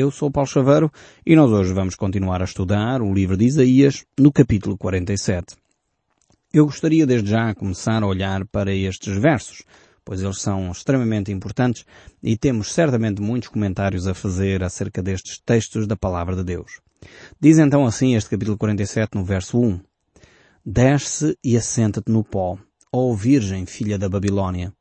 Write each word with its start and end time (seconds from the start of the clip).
Eu 0.00 0.12
sou 0.12 0.30
Paulo 0.30 0.48
Chaveiro 0.48 0.92
e 1.26 1.34
nós 1.34 1.50
hoje 1.50 1.72
vamos 1.72 1.96
continuar 1.96 2.40
a 2.40 2.44
estudar 2.44 3.02
o 3.02 3.12
livro 3.12 3.36
de 3.36 3.46
Isaías 3.46 4.04
no 4.16 4.30
capítulo 4.30 4.78
47. 4.78 5.56
Eu 6.54 6.66
gostaria 6.66 7.04
desde 7.04 7.30
já 7.30 7.52
começar 7.52 8.00
a 8.00 8.06
olhar 8.06 8.46
para 8.46 8.72
estes 8.72 9.16
versos, 9.16 9.64
pois 10.04 10.22
eles 10.22 10.40
são 10.40 10.70
extremamente 10.70 11.32
importantes 11.32 11.84
e 12.22 12.36
temos 12.36 12.72
certamente 12.72 13.20
muitos 13.20 13.48
comentários 13.48 14.06
a 14.06 14.14
fazer 14.14 14.62
acerca 14.62 15.02
destes 15.02 15.40
textos 15.44 15.84
da 15.84 15.96
Palavra 15.96 16.36
de 16.36 16.44
Deus. 16.44 16.78
Diz 17.40 17.58
então 17.58 17.84
assim 17.84 18.14
este 18.14 18.30
capítulo 18.30 18.56
47 18.56 19.16
no 19.16 19.24
verso 19.24 19.58
1. 19.60 19.80
Desce 20.64 21.36
e 21.42 21.56
assenta-te 21.56 22.12
no 22.12 22.22
pó, 22.22 22.56
ó 22.92 23.12
Virgem 23.14 23.66
filha 23.66 23.98
da 23.98 24.08
Babilônia. 24.08 24.72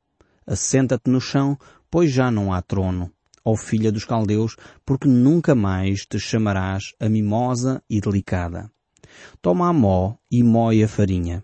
Assenta-te 0.46 1.10
no 1.10 1.20
chão, 1.20 1.58
pois 1.90 2.12
já 2.12 2.30
não 2.30 2.54
há 2.54 2.62
trono 2.62 3.12
ó 3.48 3.56
filha 3.56 3.94
dos 3.94 4.04
caldeus, 4.04 4.58
porque 4.86 5.08
nunca 5.08 5.56
mais 5.56 6.06
te 6.06 6.20
chamarás 6.20 6.94
a 7.00 7.08
mimosa 7.08 7.82
e 7.90 8.02
delicada. 8.02 8.70
Toma 9.42 9.70
a 9.70 9.74
mó 9.74 10.16
e 10.30 10.44
moe 10.44 10.84
a 10.84 10.88
farinha. 10.88 11.42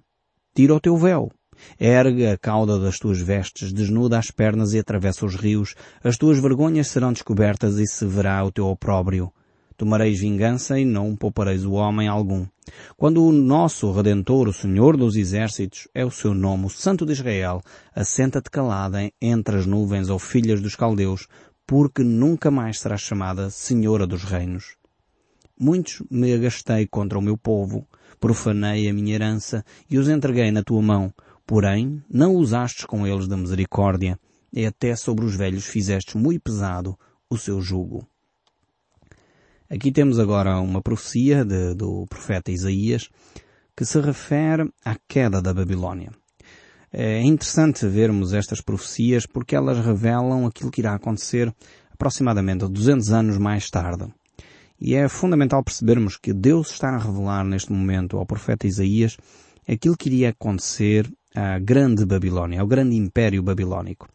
Tira 0.53 0.75
o 0.75 0.81
teu 0.81 0.97
véu. 0.97 1.31
Ergue 1.79 2.27
a 2.27 2.37
cauda 2.37 2.77
das 2.77 2.99
tuas 2.99 3.21
vestes, 3.21 3.71
desnuda 3.71 4.19
as 4.19 4.29
pernas 4.29 4.73
e 4.73 4.79
atravessa 4.79 5.25
os 5.25 5.35
rios. 5.35 5.75
As 6.03 6.17
tuas 6.17 6.39
vergonhas 6.39 6.87
serão 6.87 7.13
descobertas 7.13 7.77
e 7.77 7.87
se 7.87 8.05
verá 8.05 8.43
o 8.43 8.51
teu 8.51 8.67
opróbrio. 8.67 9.31
Tomareis 9.77 10.19
vingança 10.19 10.77
e 10.77 10.85
não 10.85 11.15
poupareis 11.15 11.65
o 11.65 11.71
homem 11.71 12.07
algum. 12.07 12.45
Quando 12.95 13.23
o 13.23 13.31
nosso 13.31 13.91
Redentor, 13.91 14.47
o 14.47 14.53
Senhor 14.53 14.95
dos 14.95 15.15
Exércitos, 15.15 15.87
é 15.93 16.05
o 16.05 16.11
seu 16.11 16.33
nome, 16.33 16.65
o 16.65 16.69
Santo 16.69 17.05
de 17.05 17.13
Israel, 17.13 17.61
assenta-te 17.95 18.49
calada 18.49 19.11
entre 19.21 19.57
as 19.57 19.65
nuvens, 19.65 20.09
ou 20.09 20.19
filhas 20.19 20.61
dos 20.61 20.75
caldeus, 20.75 21.27
porque 21.65 22.03
nunca 22.03 22.51
mais 22.51 22.79
será 22.79 22.97
chamada 22.97 23.49
Senhora 23.49 24.05
dos 24.05 24.23
Reinos. 24.23 24.75
Muitos 25.59 26.01
me 26.09 26.33
agastei 26.33 26.87
contra 26.87 27.17
o 27.17 27.21
meu 27.21 27.37
povo, 27.37 27.87
profanei 28.19 28.89
a 28.89 28.93
minha 28.93 29.13
herança 29.13 29.63
e 29.89 29.97
os 29.97 30.09
entreguei 30.09 30.51
na 30.51 30.63
tua 30.63 30.81
mão, 30.81 31.13
porém 31.45 32.03
não 32.09 32.35
usastes 32.35 32.85
com 32.85 33.05
eles 33.05 33.27
da 33.27 33.37
misericórdia, 33.37 34.19
e 34.51 34.65
até 34.65 34.95
sobre 34.95 35.25
os 35.25 35.35
velhos 35.35 35.65
fizestes 35.65 36.15
muito 36.15 36.41
pesado 36.41 36.97
o 37.29 37.37
seu 37.37 37.61
jugo. 37.61 38.07
Aqui 39.69 39.91
temos 39.91 40.19
agora 40.19 40.59
uma 40.59 40.81
profecia 40.81 41.43
de, 41.43 41.73
do 41.73 42.05
profeta 42.07 42.51
Isaías 42.51 43.09
que 43.75 43.85
se 43.85 43.99
refere 43.99 44.71
à 44.85 44.95
queda 45.07 45.41
da 45.41 45.53
Babilônia. 45.53 46.11
É 46.95 47.19
interessante 47.21 47.87
vermos 47.87 48.33
estas 48.33 48.61
profecias 48.61 49.25
porque 49.25 49.55
elas 49.55 49.83
revelam 49.83 50.45
aquilo 50.45 50.69
que 50.69 50.79
irá 50.79 50.93
acontecer 50.93 51.51
aproximadamente 51.91 52.67
200 52.67 53.11
anos 53.11 53.37
mais 53.39 53.67
tarde. 53.67 54.05
E 54.79 54.93
é 54.93 55.07
fundamental 55.07 55.63
percebermos 55.63 56.17
que 56.17 56.31
Deus 56.31 56.69
está 56.69 56.89
a 56.89 56.99
revelar 56.99 57.43
neste 57.43 57.71
momento 57.71 58.17
ao 58.17 58.27
profeta 58.27 58.67
Isaías 58.67 59.17
aquilo 59.67 59.97
que 59.97 60.07
iria 60.07 60.29
acontecer 60.29 61.11
à 61.35 61.57
grande 61.57 62.05
Babilónia, 62.05 62.61
ao 62.61 62.67
grande 62.67 62.95
império 62.95 63.41
babilónico. 63.41 64.07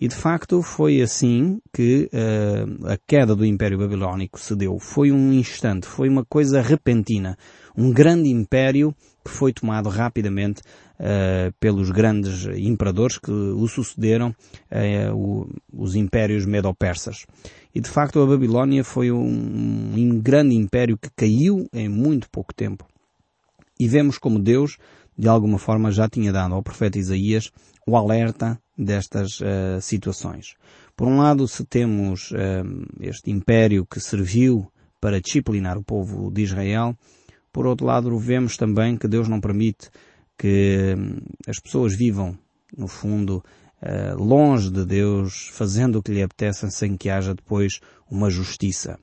E 0.00 0.06
de 0.06 0.14
facto 0.14 0.62
foi 0.62 1.02
assim 1.02 1.60
que 1.72 2.08
uh, 2.12 2.86
a 2.86 2.96
queda 3.08 3.34
do 3.34 3.44
império 3.44 3.78
babilónico 3.78 4.38
se 4.38 4.54
deu. 4.54 4.78
Foi 4.78 5.10
um 5.10 5.32
instante, 5.32 5.86
foi 5.86 6.08
uma 6.08 6.24
coisa 6.24 6.62
repentina. 6.62 7.36
Um 7.76 7.92
grande 7.92 8.28
império 8.28 8.94
que 9.24 9.30
foi 9.30 9.52
tomado 9.52 9.88
rapidamente 9.88 10.62
uh, 10.98 11.52
pelos 11.58 11.90
grandes 11.90 12.46
imperadores 12.56 13.18
que 13.18 13.30
o 13.30 13.66
sucederam, 13.68 14.34
uh, 14.70 15.14
o, 15.14 15.48
os 15.72 15.94
impérios 15.94 16.46
medo-persas. 16.46 17.26
E 17.74 17.80
de 17.80 17.88
facto 17.88 18.20
a 18.20 18.26
Babilónia 18.26 18.82
foi 18.82 19.10
um, 19.10 19.92
um 19.94 20.20
grande 20.20 20.54
império 20.54 20.98
que 20.98 21.10
caiu 21.14 21.68
em 21.72 21.88
muito 21.88 22.28
pouco 22.30 22.54
tempo. 22.54 22.86
E 23.78 23.88
vemos 23.88 24.18
como 24.18 24.38
Deus, 24.38 24.76
de 25.16 25.28
alguma 25.28 25.58
forma, 25.58 25.90
já 25.90 26.08
tinha 26.08 26.32
dado 26.32 26.54
ao 26.54 26.62
profeta 26.62 26.98
Isaías 26.98 27.50
o 27.86 27.96
alerta 27.96 28.60
destas 28.76 29.40
uh, 29.40 29.80
situações. 29.80 30.54
Por 30.96 31.08
um 31.08 31.18
lado, 31.18 31.46
se 31.48 31.64
temos 31.64 32.30
uh, 32.30 32.36
este 33.00 33.30
império 33.30 33.86
que 33.86 34.00
serviu 34.00 34.70
para 35.00 35.20
disciplinar 35.20 35.78
o 35.78 35.82
povo 35.82 36.30
de 36.30 36.42
Israel, 36.42 36.94
por 37.52 37.66
outro 37.66 37.86
lado, 37.86 38.16
vemos 38.18 38.56
também 38.56 38.96
que 38.96 39.08
Deus 39.08 39.28
não 39.28 39.40
permite 39.40 39.90
que 40.38 40.94
hum, 40.96 41.18
as 41.46 41.58
pessoas 41.58 41.94
vivam, 41.94 42.38
no 42.76 42.88
fundo, 42.88 43.44
uh, 43.82 44.22
longe 44.22 44.70
de 44.70 44.84
Deus, 44.84 45.50
fazendo 45.52 45.98
o 45.98 46.02
que 46.02 46.12
lhe 46.12 46.22
apetece 46.22 46.70
sem 46.70 46.96
que 46.96 47.10
haja 47.10 47.34
depois 47.34 47.80
uma 48.10 48.30
justiça. 48.30 48.98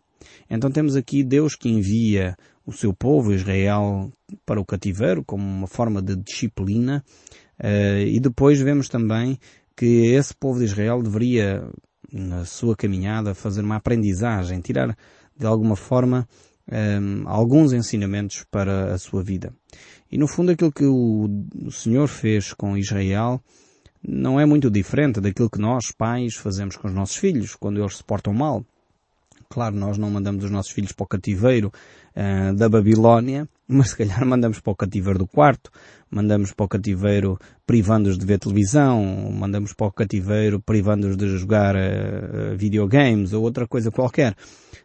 Então 0.49 0.71
temos 0.71 0.95
aqui 0.95 1.23
Deus 1.23 1.55
que 1.55 1.69
envia 1.69 2.35
o 2.65 2.71
seu 2.73 2.93
povo, 2.93 3.33
Israel, 3.33 4.11
para 4.45 4.59
o 4.59 4.65
cativeiro, 4.65 5.23
como 5.23 5.43
uma 5.43 5.67
forma 5.67 6.01
de 6.01 6.15
disciplina, 6.15 7.03
uh, 7.59 7.99
e 8.05 8.19
depois 8.19 8.59
vemos 8.59 8.89
também 8.89 9.37
que 9.75 10.07
esse 10.07 10.33
povo 10.33 10.57
de 10.59 10.65
Israel 10.65 11.03
deveria, 11.03 11.69
na 12.11 12.45
sua 12.45 12.75
caminhada, 12.75 13.35
fazer 13.35 13.61
uma 13.61 13.75
aprendizagem, 13.75 14.59
tirar 14.59 14.97
de 15.37 15.45
alguma 15.45 15.75
forma 15.75 16.27
um, 16.71 17.27
alguns 17.27 17.73
ensinamentos 17.73 18.45
para 18.49 18.93
a 18.93 18.97
sua 18.97 19.23
vida. 19.23 19.53
E 20.11 20.17
no 20.17 20.27
fundo 20.27 20.51
aquilo 20.51 20.71
que 20.71 20.85
o, 20.85 21.29
o 21.65 21.71
Senhor 21.71 22.07
fez 22.07 22.53
com 22.53 22.77
Israel 22.77 23.41
não 24.07 24.39
é 24.39 24.45
muito 24.45 24.69
diferente 24.69 25.19
daquilo 25.19 25.49
que 25.49 25.59
nós, 25.59 25.91
pais, 25.91 26.35
fazemos 26.35 26.77
com 26.77 26.87
os 26.87 26.93
nossos 26.93 27.17
filhos 27.17 27.55
quando 27.55 27.79
eles 27.79 27.97
se 27.97 28.03
portam 28.03 28.33
mal. 28.33 28.65
Claro, 29.49 29.75
nós 29.75 29.97
não 29.97 30.09
mandamos 30.09 30.43
os 30.43 30.51
nossos 30.51 30.71
filhos 30.71 30.91
para 30.91 31.03
o 31.03 31.07
cativeiro 31.07 31.71
uh, 32.15 32.53
da 32.55 32.69
Babilónia, 32.69 33.47
mas 33.67 33.89
se 33.89 33.97
calhar 33.97 34.25
mandamos 34.25 34.59
para 34.59 34.71
o 34.71 34.75
cativeiro 34.75 35.19
do 35.19 35.27
quarto, 35.27 35.69
mandamos 36.09 36.53
para 36.53 36.65
o 36.65 36.69
cativeiro 36.69 37.37
privando-os 37.65 38.17
de 38.17 38.25
ver 38.25 38.39
televisão, 38.39 39.03
mandamos 39.31 39.73
para 39.73 39.87
o 39.87 39.91
cativeiro 39.91 40.61
privando-os 40.61 41.17
de 41.17 41.27
jogar 41.37 41.75
uh, 41.75 42.55
videogames 42.55 43.33
ou 43.33 43.43
outra 43.43 43.67
coisa 43.67 43.91
qualquer. 43.91 44.35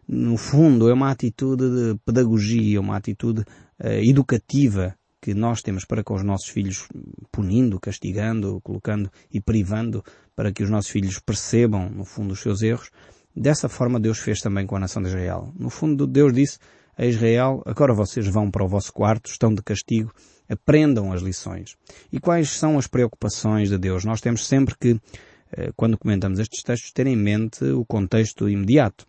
No 0.09 0.37
fundo, 0.37 0.88
é 0.91 0.93
uma 0.93 1.10
atitude 1.10 1.70
de 1.70 1.98
pedagogia, 2.04 2.81
uma 2.81 2.97
atitude 2.97 3.43
uh, 3.43 3.87
educativa 4.03 4.94
que 5.20 5.32
nós 5.32 5.62
temos 5.62 5.84
para 5.84 6.03
com 6.03 6.14
os 6.14 6.25
nossos 6.25 6.49
filhos, 6.49 6.88
punindo, 7.31 7.78
castigando, 7.78 8.60
colocando 8.60 9.09
e 9.32 9.41
privando 9.41 10.03
para 10.34 10.50
que 10.50 10.64
os 10.64 10.69
nossos 10.69 10.91
filhos 10.91 11.20
percebam, 11.20 11.88
no 11.88 12.04
fundo, 12.04 12.32
os 12.32 12.41
seus 12.41 12.60
erros. 12.60 12.91
Dessa 13.34 13.69
forma 13.69 14.00
Deus 14.00 14.19
fez 14.19 14.41
também 14.41 14.66
com 14.66 14.75
a 14.75 14.81
nação 14.81 15.00
de 15.00 15.09
Israel. 15.09 15.53
No 15.56 15.70
fundo, 15.70 16.09
Deus 16.09 16.32
disse 16.32 16.59
a 16.97 17.07
Israel, 17.07 17.63
agora 17.65 17.95
vocês 17.95 18.27
vão 18.27 18.51
para 18.51 18.65
o 18.65 18.69
vosso 18.69 18.93
quarto, 18.93 19.31
estão 19.31 19.55
de 19.55 19.63
castigo, 19.63 20.13
aprendam 20.49 21.13
as 21.13 21.23
lições. 21.23 21.77
E 22.13 22.21
quais 22.21 22.51
são 22.51 22.79
as 22.79 22.87
preocupações 22.87 23.71
de 23.71 23.79
Deus? 23.79 24.05
Nós 24.05 24.21
temos 24.21 24.47
sempre 24.47 24.75
que, 24.79 25.01
eh, 25.53 25.73
quando 25.77 25.99
comentamos 25.99 26.39
estes 26.39 26.63
textos, 26.63 26.93
ter 26.93 27.07
em 27.07 27.17
mente 27.17 27.65
o 27.65 27.85
contexto 27.85 28.49
imediato. 28.49 29.07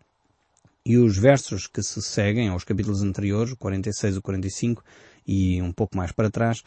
E 0.85 0.97
os 0.97 1.17
versos 1.17 1.67
que 1.67 1.81
se 1.81 2.01
seguem 2.01 2.49
aos 2.49 2.63
capítulos 2.63 3.01
anteriores, 3.01 3.53
o 3.53 3.57
46 3.57 4.15
e 4.15 4.17
o 4.17 4.21
45, 4.21 4.83
e 5.25 5.61
um 5.61 5.71
pouco 5.71 5.95
mais 5.95 6.11
para 6.11 6.29
trás, 6.29 6.61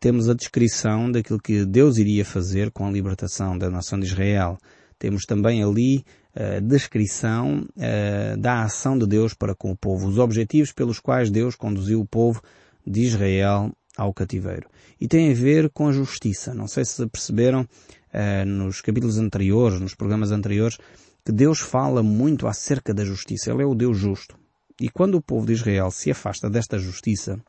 temos 0.00 0.28
a 0.28 0.34
descrição 0.34 1.10
daquilo 1.10 1.40
que 1.40 1.64
Deus 1.64 1.98
iria 1.98 2.24
fazer 2.24 2.70
com 2.70 2.86
a 2.86 2.90
libertação 2.90 3.56
da 3.56 3.70
nação 3.70 3.98
de 3.98 4.06
Israel. 4.06 4.58
Temos 5.02 5.24
também 5.24 5.64
ali 5.64 6.04
a 6.32 6.40
eh, 6.40 6.60
descrição 6.60 7.66
uh, 7.76 8.36
da 8.40 8.62
ação 8.62 8.96
de 8.96 9.04
Deus 9.04 9.34
para 9.34 9.52
com 9.52 9.72
o 9.72 9.76
povo, 9.76 10.06
os 10.06 10.16
objetivos 10.16 10.70
pelos 10.70 11.00
quais 11.00 11.28
Deus 11.28 11.56
conduziu 11.56 12.00
o 12.00 12.06
povo 12.06 12.40
de 12.86 13.00
Israel 13.00 13.72
ao 13.96 14.14
cativeiro. 14.14 14.68
E 15.00 15.08
tem 15.08 15.32
a 15.32 15.34
ver 15.34 15.70
com 15.70 15.88
a 15.88 15.92
justiça. 15.92 16.54
Não 16.54 16.68
sei 16.68 16.84
se 16.84 17.04
perceberam 17.08 17.62
uh, 17.62 18.46
nos 18.46 18.80
capítulos 18.80 19.18
anteriores, 19.18 19.80
nos 19.80 19.92
programas 19.92 20.30
anteriores, 20.30 20.78
que 21.24 21.32
Deus 21.32 21.58
fala 21.58 22.00
muito 22.00 22.46
acerca 22.46 22.94
da 22.94 23.04
justiça. 23.04 23.50
Ele 23.50 23.64
é 23.64 23.66
o 23.66 23.74
Deus 23.74 23.98
justo. 23.98 24.38
E 24.80 24.88
quando 24.88 25.16
o 25.16 25.20
povo 25.20 25.46
de 25.46 25.54
Israel 25.54 25.90
se 25.90 26.12
afasta 26.12 26.48
desta 26.48 26.78
justiça, 26.78 27.40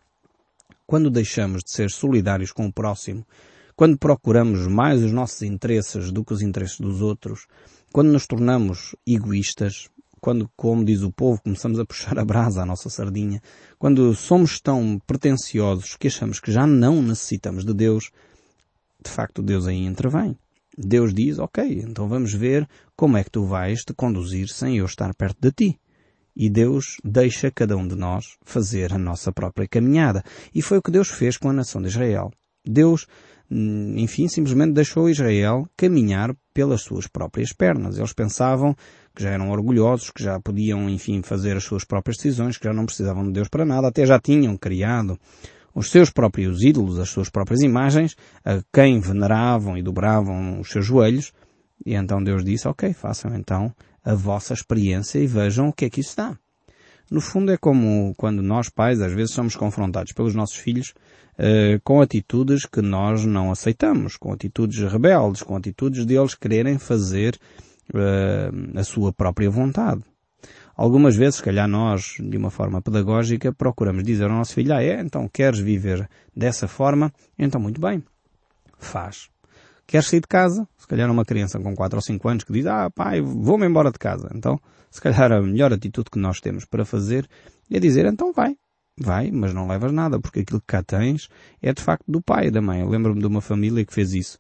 quando 0.87 1.11
deixamos 1.11 1.63
de 1.63 1.71
ser 1.71 1.91
solidários 1.91 2.51
com 2.51 2.65
o 2.65 2.73
próximo, 2.73 3.23
quando 3.75 3.97
procuramos 3.97 4.67
mais 4.67 5.03
os 5.03 5.11
nossos 5.11 5.41
interesses 5.41 6.11
do 6.11 6.23
que 6.23 6.33
os 6.33 6.41
interesses 6.41 6.79
dos 6.79 7.01
outros, 7.01 7.47
quando 7.91 8.11
nos 8.11 8.27
tornamos 8.27 8.95
egoístas, 9.05 9.89
quando, 10.19 10.49
como 10.55 10.85
diz 10.85 11.01
o 11.01 11.11
povo, 11.11 11.41
começamos 11.41 11.79
a 11.79 11.85
puxar 11.85 12.17
a 12.17 12.23
brasa 12.23 12.61
à 12.61 12.65
nossa 12.65 12.89
sardinha, 12.89 13.41
quando 13.77 14.15
somos 14.15 14.59
tão 14.61 14.99
pretensiosos 15.05 15.97
que 15.97 16.07
achamos 16.07 16.39
que 16.39 16.51
já 16.51 16.65
não 16.65 17.01
necessitamos 17.01 17.65
de 17.65 17.73
Deus, 17.73 18.09
de 19.03 19.11
facto 19.11 19.41
Deus 19.41 19.67
aí 19.67 19.83
intervém. 19.85 20.37
Deus 20.77 21.13
diz, 21.13 21.37
ok, 21.39 21.83
então 21.85 22.07
vamos 22.07 22.33
ver 22.33 22.67
como 22.95 23.17
é 23.17 23.23
que 23.23 23.29
tu 23.29 23.45
vais 23.45 23.83
te 23.83 23.93
conduzir 23.93 24.47
sem 24.47 24.77
eu 24.77 24.85
estar 24.85 25.13
perto 25.13 25.37
de 25.41 25.51
ti. 25.51 25.79
E 26.35 26.49
Deus 26.49 26.97
deixa 27.03 27.51
cada 27.51 27.77
um 27.77 27.87
de 27.87 27.95
nós 27.95 28.37
fazer 28.43 28.91
a 28.91 28.97
nossa 28.97 29.31
própria 29.31 29.67
caminhada. 29.67 30.23
E 30.55 30.61
foi 30.61 30.79
o 30.79 30.81
que 30.81 30.89
Deus 30.89 31.09
fez 31.09 31.37
com 31.37 31.49
a 31.49 31.53
nação 31.53 31.81
de 31.81 31.89
Israel. 31.89 32.31
Deus 32.65 33.05
enfim, 33.95 34.27
simplesmente 34.27 34.73
deixou 34.73 35.09
Israel 35.09 35.67
caminhar 35.77 36.35
pelas 36.53 36.81
suas 36.81 37.07
próprias 37.07 37.53
pernas. 37.53 37.97
Eles 37.97 38.13
pensavam 38.13 38.75
que 39.15 39.21
já 39.21 39.29
eram 39.29 39.51
orgulhosos, 39.51 40.09
que 40.09 40.23
já 40.23 40.39
podiam, 40.39 40.89
enfim, 40.89 41.21
fazer 41.21 41.55
as 41.55 41.63
suas 41.63 41.83
próprias 41.83 42.17
decisões, 42.17 42.57
que 42.57 42.65
já 42.65 42.73
não 42.73 42.85
precisavam 42.85 43.23
de 43.23 43.31
Deus 43.31 43.47
para 43.47 43.65
nada, 43.65 43.87
até 43.87 44.05
já 44.05 44.19
tinham 44.19 44.57
criado 44.57 45.19
os 45.75 45.89
seus 45.89 46.09
próprios 46.09 46.61
ídolos, 46.63 46.99
as 46.99 47.09
suas 47.09 47.29
próprias 47.29 47.61
imagens, 47.61 48.15
a 48.43 48.61
quem 48.71 48.99
veneravam 48.99 49.77
e 49.77 49.83
dobravam 49.83 50.59
os 50.59 50.69
seus 50.69 50.85
joelhos, 50.85 51.31
e 51.85 51.95
então 51.95 52.23
Deus 52.23 52.43
disse, 52.43 52.67
ok, 52.67 52.93
façam 52.93 53.35
então 53.35 53.73
a 54.03 54.13
vossa 54.13 54.53
experiência 54.53 55.19
e 55.19 55.27
vejam 55.27 55.69
o 55.69 55.73
que 55.73 55.85
é 55.85 55.89
que 55.89 56.01
isso 56.01 56.15
dá. 56.15 56.37
No 57.11 57.21
fundo 57.21 57.51
é 57.51 57.57
como 57.57 58.13
quando 58.17 58.41
nós 58.41 58.69
pais 58.69 59.01
às 59.01 59.13
vezes 59.13 59.33
somos 59.33 59.55
confrontados 59.55 60.13
pelos 60.13 60.33
nossos 60.33 60.55
filhos 60.55 60.93
uh, 61.37 61.79
com 61.83 62.01
atitudes 62.01 62.65
que 62.65 62.81
nós 62.81 63.25
não 63.25 63.51
aceitamos, 63.51 64.17
com 64.17 64.31
atitudes 64.31 64.79
rebeldes, 64.91 65.43
com 65.43 65.55
atitudes 65.55 66.05
de 66.05 66.15
eles 66.15 66.35
quererem 66.35 66.77
fazer 66.77 67.37
uh, 67.93 68.79
a 68.79 68.83
sua 68.83 69.11
própria 69.11 69.49
vontade. 69.49 70.01
Algumas 70.75 71.15
vezes, 71.15 71.35
se 71.35 71.43
calhar 71.43 71.67
nós, 71.67 72.15
de 72.19 72.35
uma 72.35 72.49
forma 72.49 72.81
pedagógica, 72.81 73.53
procuramos 73.53 74.03
dizer 74.03 74.23
ao 74.23 74.37
nosso 74.37 74.55
filho, 74.55 74.73
ah 74.73 74.83
é, 74.83 74.99
então 74.99 75.27
queres 75.27 75.59
viver 75.59 76.09
dessa 76.35 76.67
forma? 76.67 77.13
Então 77.37 77.61
muito 77.61 77.79
bem. 77.79 78.03
Faz. 78.79 79.32
Queres 79.85 80.07
sair 80.07 80.21
de 80.21 80.27
casa? 80.27 80.67
Se 80.77 80.87
calhar 80.87 81.09
uma 81.09 81.25
criança 81.25 81.59
com 81.59 81.75
4 81.75 81.97
ou 81.97 82.01
5 82.01 82.29
anos 82.29 82.43
que 82.43 82.53
diz, 82.53 82.65
ah 82.65 82.89
pai, 82.89 83.21
vou-me 83.21 83.65
embora 83.65 83.91
de 83.91 83.99
casa. 83.99 84.29
Então, 84.33 84.59
se 84.89 85.01
calhar 85.01 85.31
a 85.31 85.41
melhor 85.41 85.73
atitude 85.73 86.09
que 86.09 86.19
nós 86.19 86.39
temos 86.39 86.65
para 86.65 86.85
fazer 86.85 87.27
é 87.71 87.79
dizer, 87.79 88.05
então 88.05 88.31
vai. 88.31 88.55
Vai, 88.97 89.31
mas 89.31 89.53
não 89.53 89.67
levas 89.67 89.91
nada, 89.91 90.19
porque 90.19 90.41
aquilo 90.41 90.59
que 90.59 90.67
cá 90.67 90.83
tens 90.83 91.27
é 91.61 91.73
de 91.73 91.81
facto 91.81 92.05
do 92.07 92.21
pai 92.21 92.47
e 92.47 92.51
da 92.51 92.61
mãe. 92.61 92.81
Eu 92.81 92.89
lembro-me 92.89 93.19
de 93.19 93.25
uma 93.25 93.41
família 93.41 93.83
que 93.83 93.93
fez 93.93 94.13
isso. 94.13 94.37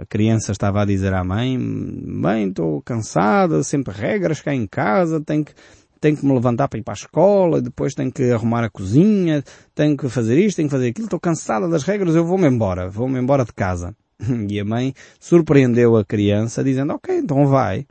A 0.00 0.06
criança 0.06 0.52
estava 0.52 0.82
a 0.82 0.84
dizer 0.84 1.12
à 1.12 1.24
mãe, 1.24 1.58
mãe, 1.58 2.48
estou 2.48 2.80
cansada, 2.82 3.62
sempre 3.62 3.92
regras 3.92 4.40
cá 4.40 4.54
em 4.54 4.66
casa, 4.66 5.20
tenho 5.20 5.44
que, 5.44 5.52
tenho 6.00 6.16
que 6.16 6.24
me 6.24 6.32
levantar 6.32 6.68
para 6.68 6.78
ir 6.78 6.82
para 6.82 6.94
a 6.94 6.96
escola, 6.96 7.60
depois 7.60 7.94
tenho 7.94 8.12
que 8.12 8.30
arrumar 8.30 8.64
a 8.64 8.70
cozinha, 8.70 9.42
tenho 9.74 9.96
que 9.96 10.08
fazer 10.08 10.38
isto, 10.38 10.56
tenho 10.56 10.68
que 10.68 10.74
fazer 10.74 10.88
aquilo, 10.88 11.06
estou 11.06 11.20
cansada 11.20 11.68
das 11.68 11.82
regras, 11.82 12.14
eu 12.14 12.24
vou-me 12.24 12.46
embora, 12.46 12.88
vou-me 12.88 13.18
embora 13.18 13.44
de 13.44 13.52
casa. 13.52 13.94
E 14.48 14.60
a 14.60 14.64
mãe 14.64 14.94
surpreendeu 15.20 15.96
a 15.96 16.04
criança 16.04 16.62
dizendo, 16.64 16.92
ok, 16.94 17.16
então 17.16 17.46
vai. 17.46 17.86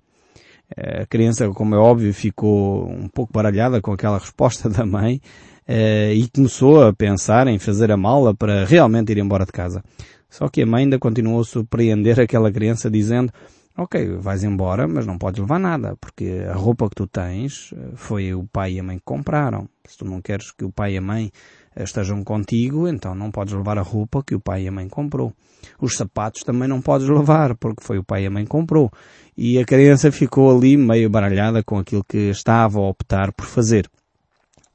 A 0.75 1.05
criança, 1.05 1.47
como 1.49 1.75
é 1.75 1.77
óbvio, 1.77 2.13
ficou 2.13 2.89
um 2.89 3.07
pouco 3.07 3.31
baralhada 3.31 3.81
com 3.81 3.93
aquela 3.93 4.17
resposta 4.17 4.67
da 4.69 4.85
mãe 4.85 5.21
eh, 5.67 6.13
e 6.13 6.29
começou 6.29 6.85
a 6.85 6.93
pensar 6.93 7.47
em 7.47 7.57
fazer 7.57 7.91
a 7.91 7.97
mala 7.97 8.33
para 8.33 8.65
realmente 8.65 9.11
ir 9.11 9.17
embora 9.17 9.45
de 9.45 9.51
casa. 9.51 9.83
Só 10.29 10.49
que 10.49 10.61
a 10.61 10.65
mãe 10.65 10.83
ainda 10.83 10.99
continuou 10.99 11.41
a 11.41 11.45
surpreender 11.45 12.19
aquela 12.21 12.51
criança 12.51 12.89
dizendo, 12.89 13.31
ok, 13.77 14.17
vais 14.17 14.43
embora, 14.43 14.87
mas 14.87 15.05
não 15.05 15.17
podes 15.17 15.39
levar 15.39 15.59
nada, 15.59 15.95
porque 16.01 16.43
a 16.49 16.53
roupa 16.53 16.89
que 16.89 16.95
tu 16.95 17.07
tens 17.07 17.73
eh, 17.73 17.91
foi 17.95 18.33
o 18.33 18.43
pai 18.45 18.73
e 18.73 18.79
a 18.79 18.83
mãe 18.83 18.97
que 18.97 19.05
compraram. 19.05 19.69
Se 19.85 19.97
tu 19.97 20.05
não 20.05 20.21
queres 20.21 20.51
que 20.51 20.65
o 20.65 20.71
pai 20.71 20.95
e 20.95 20.97
a 20.97 21.01
mãe 21.01 21.31
eh, 21.31 21.66
estejam 21.83 22.23
contigo, 22.23 22.87
então 22.87 23.13
não 23.13 23.31
podes 23.31 23.53
levar 23.53 23.77
a 23.77 23.81
roupa 23.81 24.23
que 24.23 24.35
o 24.35 24.39
pai 24.39 24.63
e 24.63 24.67
a 24.67 24.71
mãe 24.71 24.87
comprou. 24.87 25.33
Os 25.79 25.95
sapatos 25.95 26.43
também 26.43 26.67
não 26.67 26.81
podes 26.81 27.07
levar, 27.07 27.55
porque 27.55 27.83
foi 27.83 27.97
o 27.97 28.03
pai 28.03 28.23
e 28.23 28.27
a 28.27 28.31
mãe 28.31 28.45
comprou. 28.45 28.91
E 29.37 29.59
a 29.59 29.65
criança 29.65 30.11
ficou 30.11 30.55
ali 30.55 30.75
meio 30.75 31.09
baralhada 31.09 31.63
com 31.63 31.77
aquilo 31.77 32.03
que 32.03 32.29
estava 32.29 32.79
a 32.79 32.89
optar 32.89 33.31
por 33.31 33.45
fazer. 33.45 33.87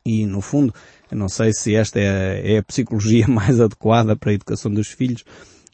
E, 0.04 0.26
no 0.26 0.40
fundo, 0.40 0.74
eu 1.10 1.16
não 1.16 1.28
sei 1.28 1.52
se 1.52 1.74
esta 1.74 1.98
é, 1.98 2.54
é 2.54 2.58
a 2.58 2.62
psicologia 2.62 3.26
mais 3.28 3.60
adequada 3.60 4.16
para 4.16 4.30
a 4.30 4.34
educação 4.34 4.72
dos 4.72 4.88
filhos. 4.88 5.24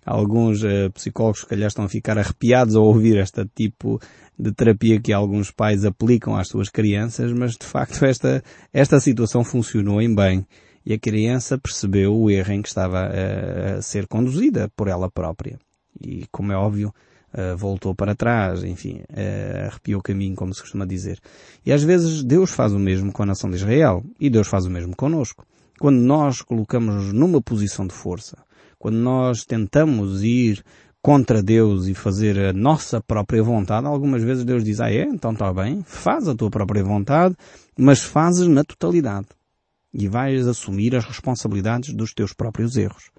Alguns 0.05 0.63
uh, 0.63 0.91
psicólogos, 0.95 1.41
se 1.41 1.47
calhar, 1.47 1.69
estão 1.69 1.85
a 1.85 1.89
ficar 1.89 2.19
arrepiados 2.19 2.75
ao 2.75 2.85
ouvir 2.85 3.19
este 3.19 3.45
tipo 3.55 4.01
de 4.39 4.53
terapia 4.53 5.01
que 5.01 5.13
alguns 5.13 5.51
pais 5.51 5.85
aplicam 5.85 6.35
às 6.35 6.49
suas 6.49 6.71
crianças, 6.71 7.33
mas, 7.33 7.53
de 7.53 7.67
facto, 7.67 8.03
esta, 8.05 8.43
esta 8.73 9.01
situação 9.01 9.45
funcionou 9.45 10.01
em 10.01 10.15
bem. 10.15 10.47
E 10.89 10.95
a 10.95 10.99
criança 10.99 11.59
percebeu 11.59 12.17
o 12.17 12.31
erro 12.31 12.51
em 12.51 12.63
que 12.63 12.69
estava 12.69 13.11
uh, 13.11 13.77
a 13.77 13.83
ser 13.83 14.07
conduzida 14.07 14.71
por 14.75 14.89
ela 14.89 15.11
própria. 15.11 15.59
E, 16.01 16.25
como 16.33 16.51
é 16.51 16.57
óbvio, 16.57 16.95
uh, 17.35 17.55
voltou 17.59 17.95
para 17.95 18.15
trás, 18.15 18.65
enfim, 18.65 19.03
uh, 19.11 19.67
arrepiou 19.67 20.01
o 20.01 20.03
caminho, 20.03 20.35
como 20.35 20.55
se 20.55 20.63
costuma 20.63 20.87
dizer. 20.87 21.21
E 21.67 21.75
às 21.75 21.83
vezes 21.83 22.25
Deus 22.25 22.53
faz 22.53 22.73
o 22.73 22.79
mesmo 22.79 23.13
com 23.13 23.23
a 23.23 23.27
nação 23.27 23.51
de 23.51 23.57
Israel, 23.57 24.03
e 24.19 24.31
Deus 24.31 24.49
faz 24.49 24.65
o 24.65 24.71
mesmo 24.71 24.97
conosco. 24.97 25.45
Quando 25.79 25.99
nós 25.99 26.41
colocamos 26.41 27.13
numa 27.13 27.43
posição 27.43 27.87
de 27.87 27.93
força, 27.93 28.39
quando 28.79 28.97
nós 28.97 29.45
tentamos 29.45 30.25
ir 30.25 30.65
contra 31.03 31.43
Deus 31.43 31.87
e 31.87 31.93
fazer 31.93 32.39
a 32.39 32.53
nossa 32.55 32.99
própria 32.99 33.43
vontade, 33.43 33.87
algumas 33.87 34.25
vezes 34.25 34.43
Deus 34.43 34.65
diz, 34.65 34.81
ah 34.81 34.91
é, 34.91 35.03
então 35.03 35.33
está 35.33 35.53
bem, 35.53 35.83
faz 35.85 36.27
a 36.29 36.35
tua 36.35 36.49
própria 36.49 36.83
vontade, 36.83 37.37
mas 37.77 38.01
fazes 38.01 38.49
na 38.49 38.65
totalidade. 38.65 39.27
E 39.93 40.09
vais 40.09 40.47
assumir 40.47 40.95
as 40.95 41.05
responsabilidades 41.05 41.95
dos 41.95 42.13
teus 42.13 42.33
próprios 42.33 42.77
erros. 42.77 43.11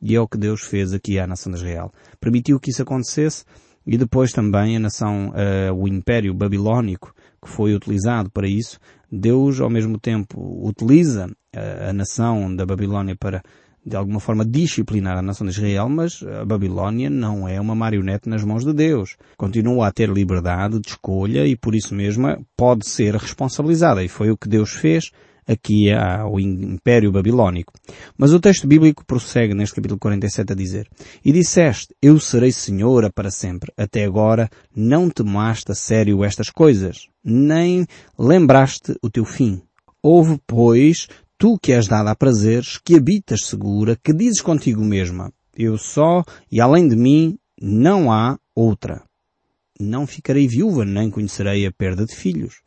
E 0.00 0.14
é 0.14 0.20
o 0.20 0.28
que 0.28 0.38
Deus 0.38 0.62
fez 0.62 0.92
aqui 0.92 1.18
à 1.18 1.26
nação 1.26 1.52
de 1.52 1.58
Israel. 1.58 1.92
Permitiu 2.20 2.60
que 2.60 2.70
isso 2.70 2.82
acontecesse 2.82 3.44
e 3.86 3.98
depois 3.98 4.32
também 4.32 4.76
a 4.76 4.80
nação, 4.80 5.30
uh, 5.30 5.74
o 5.74 5.86
Império 5.86 6.32
Babilónico, 6.32 7.14
que 7.42 7.48
foi 7.48 7.74
utilizado 7.74 8.30
para 8.30 8.48
isso, 8.48 8.78
Deus 9.10 9.60
ao 9.60 9.68
mesmo 9.68 9.98
tempo 9.98 10.66
utiliza 10.66 11.26
uh, 11.26 11.90
a 11.90 11.92
nação 11.92 12.54
da 12.54 12.64
Babilónia 12.64 13.14
para 13.14 13.42
de 13.86 13.96
alguma 13.96 14.18
forma 14.18 14.46
disciplinar 14.46 15.18
a 15.18 15.22
nação 15.22 15.46
de 15.46 15.52
Israel, 15.52 15.90
mas 15.90 16.22
a 16.22 16.44
Babilónia 16.44 17.10
não 17.10 17.46
é 17.46 17.60
uma 17.60 17.74
marionete 17.74 18.30
nas 18.30 18.42
mãos 18.42 18.64
de 18.64 18.72
Deus. 18.72 19.16
Continua 19.36 19.88
a 19.88 19.92
ter 19.92 20.08
liberdade 20.08 20.80
de 20.80 20.88
escolha 20.88 21.46
e 21.46 21.54
por 21.54 21.74
isso 21.74 21.94
mesmo 21.94 22.26
pode 22.56 22.88
ser 22.88 23.14
responsabilizada. 23.14 24.02
E 24.02 24.08
foi 24.08 24.30
o 24.30 24.38
que 24.38 24.48
Deus 24.48 24.70
fez 24.70 25.10
aqui 25.46 25.90
ao 25.92 26.38
Império 26.40 27.12
Babilónico. 27.12 27.72
Mas 28.16 28.32
o 28.32 28.40
texto 28.40 28.66
bíblico 28.66 29.04
prossegue 29.04 29.54
neste 29.54 29.74
capítulo 29.74 29.98
47 29.98 30.52
a 30.52 30.56
dizer, 30.56 30.88
E 31.24 31.32
disseste, 31.32 31.94
eu 32.00 32.18
serei 32.18 32.52
senhora 32.52 33.10
para 33.12 33.30
sempre. 33.30 33.72
Até 33.76 34.04
agora 34.04 34.48
não 34.74 35.08
tomaste 35.08 35.72
a 35.72 35.74
sério 35.74 36.24
estas 36.24 36.50
coisas, 36.50 37.08
nem 37.22 37.86
lembraste 38.18 38.94
o 39.02 39.10
teu 39.10 39.24
fim. 39.24 39.62
Houve, 40.02 40.38
pois, 40.46 41.08
tu 41.38 41.58
que 41.62 41.72
és 41.72 41.86
dada 41.86 42.10
a 42.10 42.16
prazeres, 42.16 42.78
que 42.78 42.96
habitas 42.96 43.46
segura, 43.46 43.96
que 44.02 44.12
dizes 44.12 44.40
contigo 44.40 44.84
mesma, 44.84 45.32
eu 45.56 45.78
só, 45.78 46.22
e 46.50 46.60
além 46.60 46.88
de 46.88 46.96
mim, 46.96 47.38
não 47.60 48.12
há 48.12 48.38
outra. 48.54 49.02
Não 49.78 50.06
ficarei 50.06 50.46
viúva, 50.46 50.84
nem 50.84 51.10
conhecerei 51.10 51.66
a 51.66 51.72
perda 51.72 52.04
de 52.04 52.14
filhos. 52.14 52.63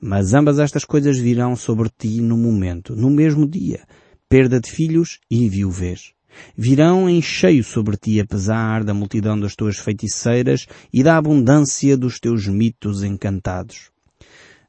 Mas 0.00 0.32
ambas 0.32 0.58
estas 0.58 0.84
coisas 0.84 1.18
virão 1.18 1.56
sobre 1.56 1.88
ti 1.88 2.20
no 2.20 2.36
momento, 2.36 2.94
no 2.94 3.10
mesmo 3.10 3.46
dia, 3.46 3.80
perda 4.28 4.60
de 4.60 4.70
filhos 4.70 5.18
e 5.28 5.48
viuvez. 5.48 6.12
Virão 6.56 7.10
em 7.10 7.20
cheio 7.20 7.64
sobre 7.64 7.96
ti, 7.96 8.20
apesar 8.20 8.84
da 8.84 8.94
multidão 8.94 9.38
das 9.38 9.56
tuas 9.56 9.76
feiticeiras 9.76 10.66
e 10.92 11.02
da 11.02 11.16
abundância 11.16 11.96
dos 11.96 12.20
teus 12.20 12.46
mitos 12.46 13.02
encantados. 13.02 13.90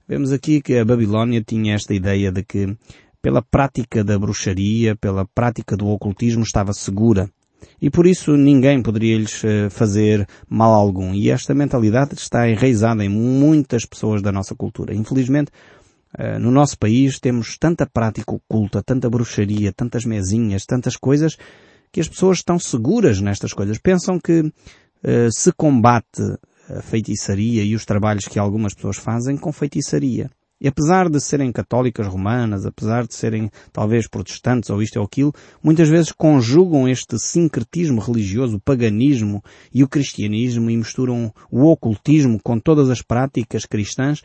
Vemos 0.08 0.32
aqui 0.32 0.62
que 0.62 0.78
a 0.78 0.86
Babilónia 0.86 1.44
tinha 1.46 1.76
esta 1.76 1.94
ideia 1.94 2.32
de 2.32 2.44
que, 2.44 2.76
pela 3.22 3.44
prática 3.44 4.04
da 4.04 4.18
bruxaria, 4.18 4.96
pela 4.96 5.28
prática 5.28 5.78
do 5.78 5.88
ocultismo, 5.88 6.42
estava 6.42 6.74
segura 6.74 7.30
e 7.82 7.90
por 7.90 8.06
isso 8.06 8.36
ninguém 8.36 8.82
poderia 8.82 9.18
lhes 9.18 9.44
eh, 9.44 9.70
fazer 9.70 10.28
mal 10.48 10.74
algum. 10.74 11.14
E 11.14 11.30
esta 11.30 11.54
mentalidade 11.54 12.14
está 12.16 12.50
enraizada 12.50 13.04
em 13.04 13.10
muitas 13.10 13.86
pessoas 13.86 14.22
da 14.22 14.32
nossa 14.32 14.56
cultura. 14.56 14.94
Infelizmente, 14.94 15.52
eh, 16.18 16.40
no 16.40 16.52
nosso 16.52 16.78
país 16.78 17.20
temos 17.20 17.58
tanta 17.58 17.86
prática 17.86 18.34
oculta, 18.34 18.84
tanta 18.84 19.10
bruxaria, 19.10 19.72
tantas 19.72 20.06
mesinhas, 20.06 20.66
tantas 20.66 20.96
coisas, 20.96 21.38
que 21.92 22.02
as 22.02 22.08
pessoas 22.08 22.40
estão 22.40 22.60
seguras 22.60 23.22
nestas 23.22 23.54
coisas. 23.54 23.78
Pensam 23.78 24.20
que 24.20 24.52
eh, 25.04 25.30
se 25.32 25.52
combate 25.54 26.22
a 26.70 26.82
feitiçaria 26.82 27.64
e 27.64 27.76
os 27.76 27.86
trabalhos 27.86 28.28
que 28.28 28.38
algumas 28.38 28.74
pessoas 28.74 28.98
fazem 28.98 29.38
com 29.38 29.52
feitiçaria. 29.52 30.30
E 30.62 30.68
apesar 30.68 31.10
de 31.10 31.22
serem 31.22 31.54
católicas 31.54 32.06
romanas, 32.06 32.66
apesar 32.66 33.08
de 33.08 33.16
serem 33.16 33.50
talvez 33.72 34.10
protestantes 34.10 34.70
ou 34.70 34.82
isto 34.82 34.98
ou 34.98 35.06
aquilo, 35.06 35.34
muitas 35.64 35.88
vezes 35.88 36.12
conjugam 36.12 36.88
este 36.88 37.18
sincretismo 37.18 38.02
religioso, 38.02 38.58
o 38.58 38.62
paganismo 38.62 39.42
e 39.74 39.84
o 39.84 39.88
cristianismo 39.88 40.70
e 40.70 40.76
misturam 40.76 41.34
o 41.50 41.66
ocultismo 41.66 42.40
com 42.44 42.60
todas 42.60 42.90
as 42.90 43.02
práticas 43.02 43.66
cristãs, 43.66 44.22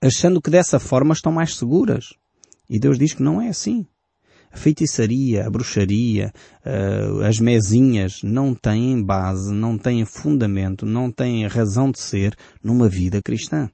achando 0.00 0.40
que 0.40 0.50
dessa 0.50 0.78
forma 0.78 1.12
estão 1.12 1.32
mais 1.32 1.56
seguras. 1.56 2.14
E 2.70 2.78
Deus 2.78 2.96
diz 2.96 3.12
que 3.12 3.22
não 3.22 3.42
é 3.42 3.48
assim. 3.48 3.84
A 4.52 4.56
feitiçaria, 4.56 5.46
a 5.46 5.50
bruxaria, 5.50 6.32
uh, 6.64 7.22
as 7.22 7.38
mesinhas 7.38 8.22
não 8.22 8.54
têm 8.54 9.02
base, 9.02 9.52
não 9.52 9.76
têm 9.76 10.04
fundamento, 10.04 10.86
não 10.86 11.10
têm 11.10 11.46
razão 11.46 11.90
de 11.90 11.98
ser 11.98 12.36
numa 12.62 12.88
vida 12.88 13.20
cristã. 13.22 13.68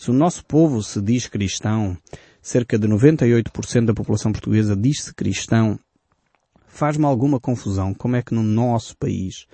Se 0.00 0.10
o 0.10 0.14
nosso 0.14 0.42
povo 0.46 0.82
se 0.82 0.98
diz 0.98 1.26
cristão, 1.26 1.94
cerca 2.40 2.78
de 2.78 2.88
98% 2.88 3.84
da 3.84 3.92
população 3.92 4.32
portuguesa 4.32 4.74
diz-se 4.74 5.14
cristão, 5.14 5.78
Faz-me 6.66 7.04
alguma 7.04 7.38
confusão 7.38 7.92
como 7.92 8.16
é 8.16 8.22
que 8.22 8.32
no 8.32 8.42
nosso 8.42 8.96
país 8.96 9.46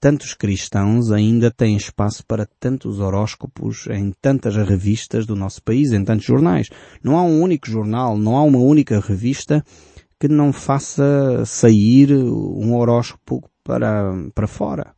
tantos 0.00 0.32
cristãos 0.32 1.12
ainda 1.12 1.50
têm 1.50 1.76
espaço 1.76 2.24
para 2.24 2.48
tantos 2.58 2.98
horóscopos 2.98 3.88
em 3.90 4.10
tantas 4.22 4.56
revistas 4.56 5.26
do 5.26 5.36
nosso 5.36 5.62
país, 5.62 5.92
em 5.92 6.02
tantos 6.02 6.24
jornais. 6.24 6.70
Não 7.04 7.18
há 7.18 7.22
um 7.22 7.42
único 7.42 7.68
jornal, 7.68 8.16
não 8.16 8.38
há 8.38 8.42
uma 8.42 8.58
única 8.58 8.98
revista 9.00 9.62
que 10.18 10.28
não 10.28 10.50
faça 10.50 11.44
sair 11.44 12.14
um 12.14 12.74
horóscopo 12.74 13.50
para, 13.62 14.14
para 14.34 14.46
fora. 14.46 14.94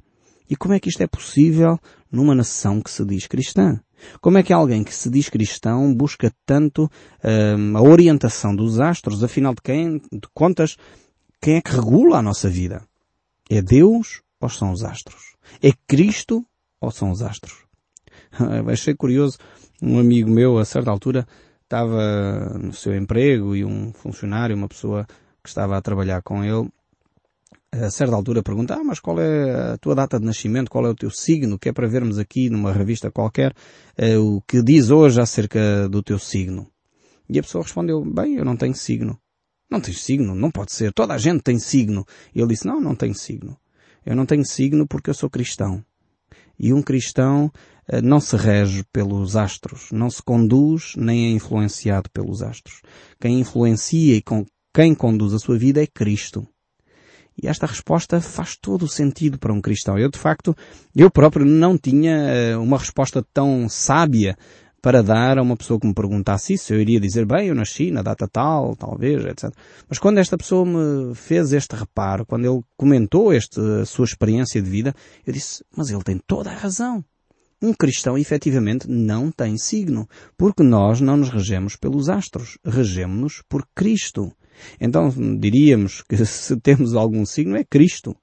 E 0.49 0.55
como 0.55 0.75
é 0.75 0.79
que 0.79 0.91
isto 0.91 1.03
é 1.03 1.09
possível 1.09 1.77
numa 2.09 2.37
nação 2.37 2.81
que 2.81 2.91
se 2.91 3.05
diz 3.05 3.27
cristã? 3.27 3.81
Como 4.21 4.39
é 4.39 4.43
que 4.43 4.53
alguém 4.53 4.85
que 4.85 4.95
se 4.95 5.11
diz 5.11 5.29
cristão 5.29 5.95
busca 5.95 6.33
tanto 6.45 6.91
hum, 7.25 7.77
a 7.77 7.83
orientação 7.83 8.55
dos 8.55 8.81
astros? 8.81 9.23
Afinal 9.23 9.55
de, 9.55 9.63
quem, 9.63 9.99
de 9.99 10.29
contas, 10.35 10.77
quem 11.41 11.57
é 11.57 11.61
que 11.61 11.73
regula 11.73 12.19
a 12.19 12.23
nossa 12.23 12.49
vida? 12.49 12.83
É 13.51 13.61
Deus 13.61 14.23
ou 14.41 14.49
são 14.49 14.73
os 14.73 14.85
astros? 14.85 15.35
É 15.63 15.73
Cristo 15.87 16.45
ou 16.81 16.91
são 16.91 17.11
os 17.11 17.23
astros? 17.23 17.65
Achei 18.71 18.95
curioso, 18.95 19.39
um 19.81 19.99
amigo 19.99 20.31
meu, 20.31 20.59
a 20.59 20.65
certa 20.65 20.91
altura, 20.91 21.27
estava 21.63 22.59
no 22.59 22.73
seu 22.73 22.95
emprego 22.95 23.57
e 23.57 23.65
um 23.65 23.93
funcionário, 23.93 24.57
uma 24.57 24.69
pessoa 24.69 25.07
que 25.43 25.49
estava 25.49 25.77
a 25.77 25.83
trabalhar 25.83 26.23
com 26.23 26.45
ele, 26.45 26.69
a 27.73 27.91
certa 27.91 28.15
altura 28.15 28.43
pergunta, 28.43 28.75
ah, 28.75 28.85
mas 28.85 29.01
qual 29.01 29.19
é 29.19 29.73
a 29.73 29.79
tua 29.79 29.95
data 29.95 30.21
de 30.21 30.27
nascimento, 30.27 30.71
qual 30.71 30.87
é 30.87 30.91
o 30.91 30.95
teu 30.95 31.11
signo, 31.11 31.59
que 31.59 31.71
é 31.71 31.73
para 31.73 31.89
vermos 31.89 32.19
aqui 32.19 32.51
numa 32.51 32.71
revista 32.71 33.11
qualquer 33.11 33.55
eh, 33.97 34.19
o 34.19 34.43
que 34.43 34.63
diz 34.63 34.91
hoje 34.91 35.21
acerca 35.21 35.89
do 35.89 36.03
teu 36.03 36.19
signo. 36.19 36.67
E 37.29 37.39
a 37.39 37.43
pessoa 37.43 37.65
respondeu, 37.65 38.05
bem, 38.05 38.37
eu 38.37 38.45
não 38.45 38.57
tenho 38.57 38.75
signo. 38.75 39.19
Não 39.71 39.81
tens 39.81 40.03
signo? 40.03 40.35
Não 40.35 40.51
pode 40.51 40.71
ser. 40.71 40.93
Toda 40.93 41.15
a 41.15 41.19
gente 41.19 41.43
tem 41.43 41.59
signo. 41.59 42.05
E 42.35 42.41
ele 42.41 42.49
disse, 42.49 42.67
não, 42.67 42.79
não 42.79 42.95
tenho 42.95 43.15
signo. 43.15 43.57
Eu 44.05 44.15
não 44.15 44.27
tenho 44.27 44.45
signo 44.45 44.87
porque 44.87 45.09
eu 45.09 45.15
sou 45.15 45.31
cristão. 45.31 45.83
E 46.59 46.75
um 46.75 46.83
cristão 46.83 47.51
eh, 47.89 48.03
não 48.03 48.21
se 48.21 48.37
rege 48.37 48.85
pelos 48.93 49.35
astros, 49.35 49.89
não 49.91 50.11
se 50.11 50.23
conduz 50.23 50.93
nem 50.95 51.29
é 51.29 51.31
influenciado 51.31 52.11
pelos 52.11 52.43
astros. 52.43 52.83
Quem 53.19 53.41
influencia 53.41 54.15
e 54.15 54.21
com 54.21 54.45
quem 54.75 54.95
conduz 54.95 55.33
a 55.33 55.39
sua 55.39 55.57
vida 55.57 55.83
é 55.83 55.87
Cristo. 55.87 56.47
E 57.41 57.49
esta 57.49 57.67
resposta 57.67 58.21
faz 58.21 58.57
todo 58.57 58.85
o 58.85 58.89
sentido 58.89 59.39
para 59.39 59.53
um 59.53 59.61
cristão. 59.61 59.99
Eu, 59.99 60.11
de 60.11 60.19
facto, 60.19 60.57
eu 60.95 61.11
próprio 61.11 61.47
não 61.47 61.79
tinha 61.79 62.13
eh, 62.13 62.57
uma 62.57 62.79
resposta 62.79 63.25
tão 63.33 63.69
sábia 63.69 64.37
para 64.83 65.01
dar 65.01 65.39
a 65.39 65.43
uma 65.43 65.57
pessoa 65.57 65.79
que 65.79 65.87
me 65.87 65.95
perguntasse 65.95 66.55
isso. 66.55 66.75
Eu 66.75 66.81
iria 66.81 66.99
dizer, 66.99 67.25
bem, 67.25 67.47
eu 67.47 67.55
nasci 67.55 67.93
na 67.93 68.03
data 68.03 68.27
tal, 68.27 68.75
talvez, 68.75 69.25
etc. 69.25 69.51
Mas 69.89 69.99
quando 69.99 70.19
esta 70.19 70.37
pessoa 70.37 70.67
me 70.67 71.15
fez 71.15 71.53
este 71.53 71.77
reparo, 71.77 72.27
quando 72.27 72.45
ele 72.45 72.63
comentou 72.77 73.33
esta 73.33 73.85
sua 73.87 74.05
experiência 74.05 74.61
de 74.61 74.69
vida, 74.69 74.93
eu 75.25 75.33
disse, 75.33 75.65
mas 75.75 75.89
ele 75.89 76.03
tem 76.03 76.19
toda 76.27 76.51
a 76.51 76.55
razão. 76.55 77.05
Um 77.63 77.73
cristão 77.73 78.19
efetivamente 78.19 78.91
não 78.91 79.31
tem 79.31 79.57
signo, 79.57 80.09
porque 80.37 80.65
nós 80.65 81.01
não 81.01 81.17
nos 81.17 81.29
regemos 81.29 81.77
pelos 81.77 82.09
astros, 82.09 82.59
regemos-nos 82.65 83.41
por 83.49 83.65
Cristo. 83.73 84.33
Então 84.81 85.11
diríamos 85.39 86.03
que 86.03 86.17
se 86.25 86.57
temos 86.57 86.95
algum 86.95 87.25
signo 87.25 87.57
é 87.57 87.65
Cristo. 87.65 88.17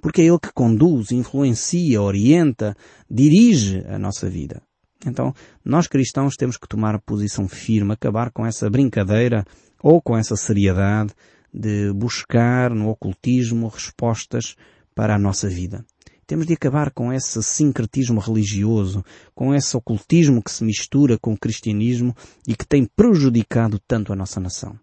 Porque 0.00 0.22
é 0.22 0.26
Ele 0.26 0.38
que 0.38 0.52
conduz, 0.52 1.10
influencia, 1.10 2.00
orienta, 2.00 2.76
dirige 3.10 3.84
a 3.88 3.98
nossa 3.98 4.30
vida. 4.30 4.62
Então, 5.06 5.32
nós 5.64 5.86
cristãos 5.86 6.36
temos 6.36 6.56
que 6.56 6.68
tomar 6.68 7.00
posição 7.00 7.48
firme, 7.48 7.92
acabar 7.92 8.30
com 8.30 8.44
essa 8.44 8.68
brincadeira 8.68 9.44
ou 9.82 10.02
com 10.02 10.16
essa 10.16 10.36
seriedade 10.36 11.12
de 11.52 11.92
buscar 11.92 12.74
no 12.74 12.88
ocultismo 12.88 13.68
respostas 13.68 14.56
para 14.94 15.14
a 15.14 15.18
nossa 15.18 15.48
vida. 15.48 15.84
Temos 16.26 16.46
de 16.46 16.52
acabar 16.52 16.90
com 16.90 17.12
esse 17.12 17.42
sincretismo 17.42 18.20
religioso, 18.20 19.02
com 19.34 19.54
esse 19.54 19.74
ocultismo 19.76 20.42
que 20.42 20.50
se 20.50 20.62
mistura 20.62 21.18
com 21.18 21.32
o 21.32 21.38
cristianismo 21.38 22.14
e 22.46 22.54
que 22.54 22.66
tem 22.66 22.84
prejudicado 22.84 23.78
tanto 23.86 24.12
a 24.12 24.16
nossa 24.16 24.38
nação. 24.38 24.78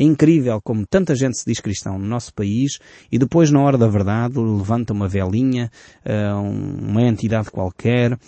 É 0.00 0.02
incrível 0.02 0.62
como 0.62 0.86
tanta 0.86 1.14
gente 1.14 1.36
se 1.36 1.44
diz 1.44 1.60
cristão 1.60 1.98
no 1.98 2.06
nosso 2.06 2.32
país 2.32 2.78
e 3.12 3.18
depois, 3.18 3.50
na 3.50 3.60
hora 3.60 3.76
da 3.76 3.86
verdade, 3.86 4.38
levanta 4.38 4.94
uma 4.94 5.06
velinha, 5.06 5.70
eh, 6.02 6.32
uma 6.32 7.02
entidade 7.02 7.50
qualquer, 7.50 8.18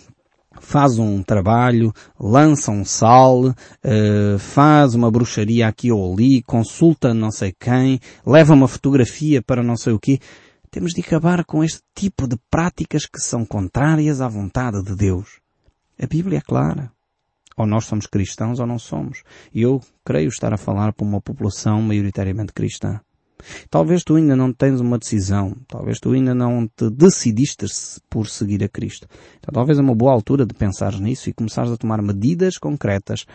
faz 0.61 0.99
um 0.99 1.23
trabalho, 1.23 1.91
lança 2.19 2.69
um 2.69 2.85
sal, 2.85 3.55
eh, 3.83 4.35
faz 4.37 4.93
uma 4.93 5.09
bruxaria 5.09 5.67
aqui 5.67 5.91
ou 5.91 6.13
ali, 6.13 6.43
consulta 6.43 7.11
não 7.11 7.31
sei 7.31 7.51
quem, 7.59 7.99
leva 8.23 8.53
uma 8.53 8.67
fotografia 8.67 9.41
para 9.41 9.63
não 9.63 9.75
sei 9.75 9.93
o 9.93 9.99
quê. 9.99 10.19
Temos 10.69 10.91
de 10.91 11.01
acabar 11.01 11.43
com 11.43 11.63
este 11.63 11.81
tipo 11.95 12.27
de 12.27 12.37
práticas 12.51 13.07
que 13.07 13.19
são 13.19 13.43
contrárias 13.43 14.21
à 14.21 14.27
vontade 14.27 14.83
de 14.83 14.95
Deus. 14.95 15.39
A 15.99 16.05
Bíblia 16.05 16.37
é 16.37 16.41
clara. 16.41 16.91
Ou 17.57 17.65
nós 17.65 17.85
somos 17.85 18.07
cristãos 18.07 18.59
ou 18.59 18.67
não 18.67 18.79
somos. 18.79 19.23
E 19.53 19.61
eu 19.61 19.81
creio 20.03 20.29
estar 20.29 20.53
a 20.53 20.57
falar 20.57 20.93
para 20.93 21.05
uma 21.05 21.21
população 21.21 21.81
maioritariamente 21.81 22.53
cristã. 22.53 22.99
Talvez 23.69 24.03
tu 24.03 24.15
ainda 24.15 24.35
não 24.35 24.53
tens 24.53 24.79
uma 24.79 24.97
decisão. 24.97 25.55
Talvez 25.67 25.99
tu 25.99 26.11
ainda 26.11 26.33
não 26.33 26.67
te 26.67 26.89
decidiste 26.89 27.65
por 28.09 28.27
seguir 28.27 28.63
a 28.63 28.69
Cristo. 28.69 29.07
Então 29.39 29.53
talvez 29.53 29.77
é 29.77 29.81
uma 29.81 29.95
boa 29.95 30.13
altura 30.13 30.45
de 30.45 30.53
pensar 30.53 30.93
nisso 30.99 31.29
e 31.29 31.33
começares 31.33 31.71
a 31.71 31.77
tomar 31.77 32.01
medidas 32.01 32.57
concretas 32.57 33.25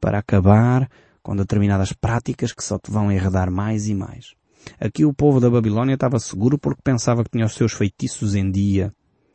para 0.00 0.18
acabar 0.18 0.88
com 1.22 1.36
determinadas 1.36 1.92
práticas 1.92 2.52
que 2.52 2.64
só 2.64 2.78
te 2.78 2.90
vão 2.90 3.12
enredar 3.12 3.50
mais 3.50 3.86
e 3.88 3.94
mais. 3.94 4.34
Aqui 4.80 5.04
o 5.04 5.14
povo 5.14 5.40
da 5.40 5.50
Babilônia 5.50 5.94
estava 5.94 6.18
seguro 6.18 6.58
porque 6.58 6.82
pensava 6.82 7.24
que 7.24 7.30
tinha 7.30 7.46
os 7.46 7.54
seus 7.54 7.72
feitiços 7.72 8.34
em 8.34 8.50
dia 8.50 8.92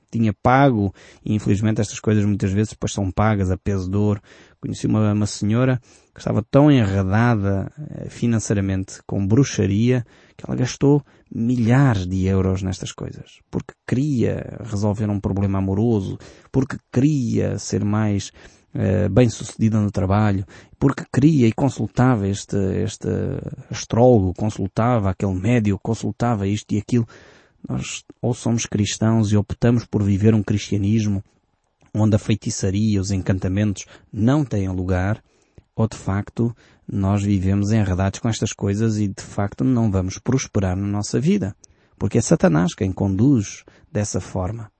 tinha 0.09 0.33
pago, 0.33 0.93
e 1.23 1.33
infelizmente 1.33 1.81
estas 1.81 1.99
coisas 1.99 2.25
muitas 2.25 2.51
vezes 2.51 2.71
depois 2.71 2.93
são 2.93 3.11
pagas 3.11 3.51
a 3.51 3.57
peso 3.57 3.89
de 3.89 3.97
ouro. 3.97 4.21
Conheci 4.59 4.87
uma, 4.87 5.13
uma 5.13 5.25
senhora 5.25 5.79
que 6.13 6.19
estava 6.19 6.43
tão 6.49 6.71
enredada 6.71 7.71
eh, 7.77 8.09
financeiramente 8.09 8.99
com 9.05 9.25
bruxaria 9.25 10.03
que 10.35 10.45
ela 10.47 10.57
gastou 10.57 11.03
milhares 11.33 12.07
de 12.07 12.25
euros 12.25 12.61
nestas 12.61 12.91
coisas. 12.91 13.39
Porque 13.51 13.73
queria 13.87 14.57
resolver 14.63 15.09
um 15.09 15.19
problema 15.19 15.59
amoroso, 15.59 16.17
porque 16.51 16.77
queria 16.91 17.59
ser 17.59 17.83
mais 17.83 18.31
uh, 18.73 19.09
bem 19.09 19.29
sucedida 19.29 19.79
no 19.79 19.91
trabalho, 19.91 20.45
porque 20.79 21.03
queria 21.11 21.47
e 21.47 21.53
consultava 21.53 22.27
este, 22.27 22.57
este 22.83 23.09
astrólogo, 23.69 24.33
consultava 24.33 25.09
aquele 25.09 25.33
médio, 25.33 25.79
consultava 25.81 26.47
isto 26.47 26.73
e 26.73 26.77
aquilo 26.77 27.07
nós 27.67 28.03
ou 28.21 28.33
somos 28.33 28.65
cristãos 28.65 29.31
e 29.31 29.37
optamos 29.37 29.85
por 29.85 30.03
viver 30.03 30.33
um 30.33 30.43
cristianismo 30.43 31.23
onde 31.93 32.15
a 32.15 32.19
feitiçaria, 32.19 33.01
os 33.01 33.11
encantamentos 33.11 33.85
não 34.11 34.45
têm 34.45 34.69
lugar, 34.69 35.21
ou 35.75 35.87
de 35.87 35.97
facto 35.97 36.55
nós 36.87 37.23
vivemos 37.23 37.71
enredados 37.71 38.19
com 38.19 38.29
estas 38.29 38.53
coisas 38.53 38.97
e 38.97 39.07
de 39.07 39.21
facto 39.21 39.63
não 39.63 39.91
vamos 39.91 40.17
prosperar 40.17 40.75
na 40.75 40.87
nossa 40.87 41.19
vida. 41.19 41.55
Porque 41.97 42.17
é 42.17 42.21
Satanás 42.21 42.73
quem 42.73 42.91
conduz 42.91 43.63
dessa 43.91 44.21
forma. 44.21 44.71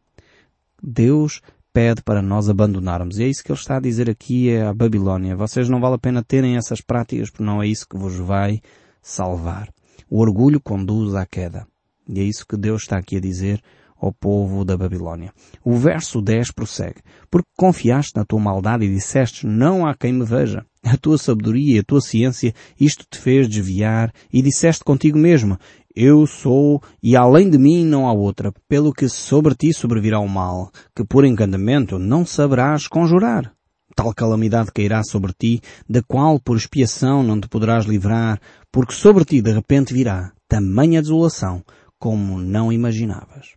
Deus 0.81 1.41
pede 1.73 2.01
para 2.01 2.21
nós 2.21 2.49
abandonarmos. 2.49 3.17
E 3.17 3.23
é 3.23 3.27
isso 3.27 3.43
que 3.43 3.51
ele 3.51 3.59
está 3.59 3.77
a 3.77 3.81
dizer 3.81 4.09
aqui 4.09 4.55
à 4.57 4.73
Babilónia. 4.73 5.35
Vocês 5.35 5.67
não 5.69 5.79
vale 5.79 5.95
a 5.95 5.99
pena 5.99 6.23
terem 6.23 6.55
essas 6.55 6.81
práticas 6.81 7.29
porque 7.29 7.43
não 7.43 7.61
é 7.61 7.67
isso 7.67 7.87
que 7.87 7.97
vos 7.97 8.15
vai 8.15 8.61
salvar. 9.01 9.69
O 10.09 10.19
orgulho 10.19 10.61
conduz 10.61 11.13
à 11.15 11.25
queda. 11.25 11.67
E 12.07 12.19
é 12.19 12.23
isso 12.23 12.45
que 12.47 12.57
Deus 12.57 12.83
está 12.83 12.97
aqui 12.97 13.17
a 13.17 13.21
dizer 13.21 13.61
ao 13.99 14.13
povo 14.13 14.63
da 14.63 14.77
Babilónia. 14.77 15.33
O 15.63 15.75
verso 15.75 16.21
10 16.21 16.51
prossegue. 16.51 17.01
Porque 17.29 17.49
confiaste 17.57 18.15
na 18.15 18.23
tua 18.23 18.39
maldade 18.39 18.85
e 18.85 18.93
disseste, 18.93 19.45
não 19.45 19.85
há 19.85 19.95
quem 19.95 20.13
me 20.13 20.25
veja. 20.25 20.65
A 20.83 20.95
tua 20.95 21.17
sabedoria 21.17 21.77
e 21.77 21.79
a 21.79 21.83
tua 21.83 21.99
ciência 21.99 22.53
isto 22.79 23.05
te 23.09 23.17
fez 23.17 23.49
desviar 23.49 24.13
e 24.31 24.41
disseste 24.41 24.83
contigo 24.83 25.17
mesmo, 25.17 25.57
eu 25.93 26.25
sou 26.27 26.81
e 27.01 27.15
além 27.15 27.49
de 27.49 27.57
mim 27.57 27.83
não 27.83 28.07
há 28.07 28.13
outra, 28.13 28.53
pelo 28.69 28.93
que 28.93 29.09
sobre 29.09 29.55
ti 29.55 29.73
sobrevirá 29.73 30.19
o 30.19 30.29
mal, 30.29 30.71
que 30.95 31.03
por 31.03 31.25
encantamento 31.25 31.97
não 31.97 32.25
saberás 32.25 32.87
conjurar. 32.87 33.51
Tal 33.95 34.13
calamidade 34.13 34.71
cairá 34.71 35.03
sobre 35.03 35.33
ti, 35.33 35.59
da 35.89 36.03
qual 36.03 36.39
por 36.39 36.55
expiação 36.55 37.23
não 37.23 37.41
te 37.41 37.47
poderás 37.47 37.85
livrar, 37.85 38.39
porque 38.71 38.93
sobre 38.93 39.25
ti 39.25 39.41
de 39.41 39.51
repente 39.51 39.91
virá 39.91 40.31
tamanha 40.47 41.01
desolação, 41.01 41.63
como 41.99 42.39
não 42.39 42.71
imaginavas. 42.71 43.55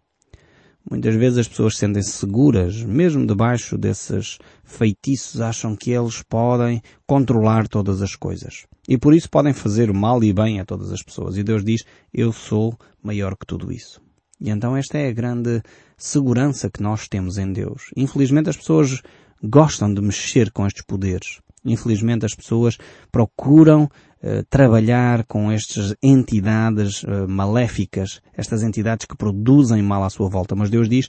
Muitas 0.89 1.15
vezes 1.15 1.39
as 1.39 1.49
pessoas 1.49 1.77
sentem-se 1.77 2.11
seguras, 2.11 2.83
mesmo 2.83 3.27
debaixo 3.27 3.77
desses 3.77 4.39
feitiços, 4.65 5.41
acham 5.41 5.77
que 5.77 5.91
eles 5.91 6.23
podem 6.23 6.83
controlar 7.07 7.69
todas 7.69 8.03
as 8.03 8.17
coisas. 8.17 8.67
E 8.89 8.99
por 8.99 9.15
isso 9.15 9.31
podem 9.31 9.53
fazer 9.53 9.93
mal 9.93 10.25
e 10.25 10.33
bem 10.33 10.59
a 10.59 10.65
todas 10.65 10.91
as 10.91 11.03
pessoas. 11.03 11.37
E 11.37 11.45
Deus 11.45 11.65
diz, 11.65 11.85
eu 12.13 12.33
sou 12.33 12.77
maior 13.03 13.37
que 13.37 13.47
tudo 13.47 13.71
isso. 13.71 14.01
E 14.41 14.49
então 14.49 14.77
esta 14.77 14.99
é 14.99 15.09
a 15.09 15.13
grande 15.13 15.63
segurança 15.97 16.71
que 16.71 16.83
nós 16.83 17.07
temos 17.07 17.37
em 17.37 17.53
Deus. 17.53 17.91
Infelizmente 17.95 18.49
as 18.49 18.57
pessoas 18.57 19.03
gostam 19.43 19.93
de 19.93 20.01
mexer 20.01 20.51
com 20.51 20.67
estes 20.67 20.83
poderes. 20.85 21.41
Infelizmente 21.65 22.25
as 22.25 22.35
pessoas 22.35 22.79
procuram 23.11 23.85
uh, 23.85 24.45
trabalhar 24.49 25.25
com 25.25 25.51
estas 25.51 25.95
entidades 26.03 27.03
uh, 27.03 27.29
maléficas, 27.29 28.21
estas 28.35 28.63
entidades 28.63 29.07
que 29.07 29.17
produzem 29.17 29.83
mal 29.83 30.05
à 30.05 30.11
sua 30.11 30.29
volta. 30.29 30.55
Mas 30.55 30.71
Deus 30.71 30.89
diz, 30.89 31.09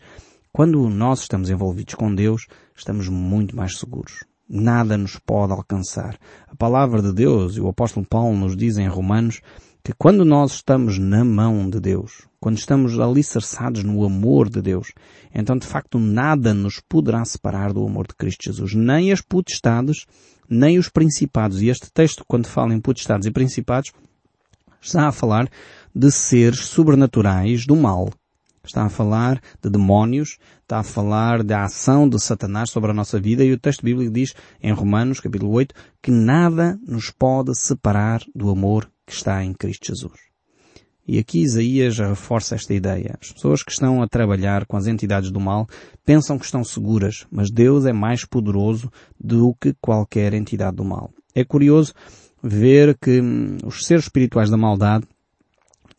quando 0.52 0.90
nós 0.90 1.22
estamos 1.22 1.50
envolvidos 1.50 1.96
com 1.96 2.14
Deus, 2.14 2.48
estamos 2.76 3.08
muito 3.08 3.56
mais 3.56 3.78
seguros. 3.78 4.26
Nada 4.50 4.98
nos 4.98 5.18
pode 5.18 5.54
alcançar. 5.54 6.18
A 6.48 6.56
palavra 6.56 7.02
de 7.02 7.14
Deus 7.14 7.56
e 7.56 7.62
o 7.62 7.70
apóstolo 7.70 8.06
Paulo 8.06 8.36
nos 8.36 8.58
diz 8.58 8.78
em 8.78 8.88
Romanos 8.88 9.40
que 9.84 9.94
quando 9.94 10.24
nós 10.24 10.54
estamos 10.54 11.00
na 11.00 11.26
mão 11.26 11.70
de 11.70 11.80
Deus, 11.80 12.28
quando 12.40 12.58
estamos 12.58 13.00
alicerçados 13.00 13.84
no 13.84 14.04
amor 14.04 14.50
de 14.50 14.62
Deus, 14.62 14.92
então 15.34 15.58
de 15.58 15.66
facto 15.66 15.98
nada 15.98 16.54
nos 16.54 16.80
poderá 16.80 17.26
separar 17.26 17.74
do 17.74 17.86
amor 17.86 18.08
de 18.08 18.16
Cristo 18.16 18.44
Jesus. 18.46 18.76
Nem 18.76 19.12
as 19.12 19.22
potestades, 19.22 20.06
nem 20.48 20.78
os 20.78 20.90
principados. 20.90 21.62
E 21.62 21.70
este 21.70 21.92
texto, 21.92 22.24
quando 22.28 22.48
fala 22.48 22.74
em 22.74 22.80
potestades 22.80 23.28
e 23.28 23.32
principados, 23.32 23.92
está 24.80 25.08
a 25.08 25.12
falar 25.12 25.50
de 25.94 26.12
seres 26.12 26.66
sobrenaturais 26.66 27.66
do 27.66 27.76
mal. 27.76 28.10
Está 28.64 28.86
a 28.86 28.90
falar 28.90 29.42
de 29.62 29.70
demónios, 29.70 30.38
está 30.62 30.80
a 30.80 30.84
falar 30.84 31.44
da 31.44 31.64
ação 31.64 32.08
de 32.08 32.22
Satanás 32.22 32.70
sobre 32.70 32.92
a 32.92 32.94
nossa 32.94 33.20
vida 33.20 33.44
e 33.44 33.52
o 33.52 33.60
texto 33.60 33.84
bíblico 33.84 34.12
diz 34.12 34.34
em 34.62 34.72
Romanos, 34.72 35.20
capítulo 35.20 35.52
8, 35.52 35.74
que 36.02 36.12
nada 36.12 36.80
nos 36.88 37.10
pode 37.10 37.58
separar 37.58 38.22
do 38.36 38.50
amor 38.50 38.90
que 39.06 39.14
está 39.14 39.44
em 39.44 39.54
Cristo 39.54 39.88
Jesus. 39.88 40.32
E 41.08 41.18
aqui 41.18 41.42
Isaías 41.42 41.98
reforça 41.98 42.56
esta 42.56 42.74
ideia. 42.74 43.18
As 43.20 43.32
pessoas 43.32 43.64
que 43.64 43.72
estão 43.72 44.02
a 44.02 44.08
trabalhar 44.08 44.66
com 44.66 44.78
as 44.78 44.86
entidades 44.86 45.32
do 45.32 45.40
mal 45.40 45.68
pensam 46.06 46.38
que 46.38 46.46
estão 46.46 46.64
seguras, 46.64 47.26
mas 47.32 47.52
Deus 47.52 47.86
é 47.86 47.92
mais 47.92 48.24
poderoso 48.24 48.92
do 49.20 49.56
que 49.60 49.76
qualquer 49.82 50.34
entidade 50.34 50.78
do 50.78 50.86
mal. 50.86 51.12
É 51.34 51.44
curioso 51.44 51.94
ver 52.44 52.98
que 52.98 53.20
hum, 53.20 53.58
os 53.66 53.86
seres 53.86 54.06
espirituais 54.06 54.50
da 54.50 54.58
maldade 54.58 55.08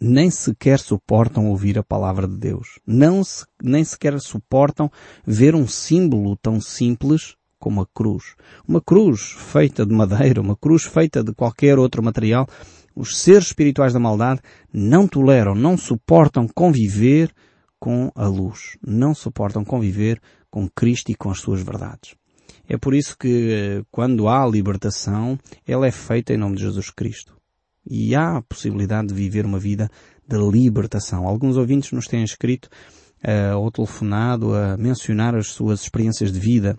nem 0.05 0.31
sequer 0.31 0.81
suportam 0.81 1.49
ouvir 1.49 1.79
a 1.79 1.83
palavra 1.83 2.27
de 2.27 2.37
Deus. 2.37 2.81
Não 2.85 3.23
se, 3.23 3.47
nem 3.63 3.85
sequer 3.85 4.19
suportam 4.21 4.91
ver 5.25 5.55
um 5.55 5.69
símbolo 5.69 6.37
tão 6.37 6.61
simples 6.61 7.37
como 7.57 7.81
a 7.81 7.87
cruz. 7.87 8.35
Uma 8.67 8.81
cruz 8.81 9.21
feita 9.23 9.87
de 9.87 9.95
madeira, 9.95 10.41
uma 10.41 10.57
cruz 10.57 10.83
feita 10.83 11.23
de 11.23 11.33
qualquer 11.33 11.79
outro 11.79 12.03
material, 12.03 12.49
os 12.97 13.17
seres 13.19 13.47
espirituais 13.47 13.93
da 13.93 14.01
maldade 14.01 14.41
não 14.73 15.07
toleram, 15.07 15.55
não 15.55 15.77
suportam 15.77 16.49
conviver 16.49 17.33
com 17.79 18.11
a 18.17 18.27
luz. 18.27 18.77
Não 18.85 19.15
suportam 19.15 19.65
conviver 19.65 20.21
com 20.51 20.69
Cristo 20.69 21.13
e 21.13 21.15
com 21.15 21.31
as 21.31 21.39
suas 21.39 21.63
verdades. 21.63 22.17
É 22.69 22.77
por 22.77 22.93
isso 22.93 23.17
que 23.17 23.53
eh, 23.53 23.83
quando 23.91 24.29
há 24.29 24.45
libertação, 24.47 25.39
ela 25.67 25.87
é 25.87 25.93
feita 25.93 26.35
em 26.35 26.37
nome 26.37 26.57
de 26.57 26.63
Jesus 26.63 26.91
Cristo. 26.91 27.37
E 27.89 28.15
há 28.15 28.37
a 28.37 28.43
possibilidade 28.43 29.09
de 29.09 29.15
viver 29.15 29.45
uma 29.45 29.59
vida 29.59 29.91
de 30.27 30.39
libertação. 30.39 31.27
Alguns 31.27 31.57
ouvintes 31.57 31.93
nos 31.93 32.07
têm 32.07 32.23
escrito 32.23 32.69
uh, 33.25 33.57
ou 33.59 33.71
telefonado 33.71 34.55
a 34.55 34.77
mencionar 34.77 35.35
as 35.35 35.49
suas 35.49 35.83
experiências 35.83 36.33
de 36.33 36.39
vida 36.39 36.77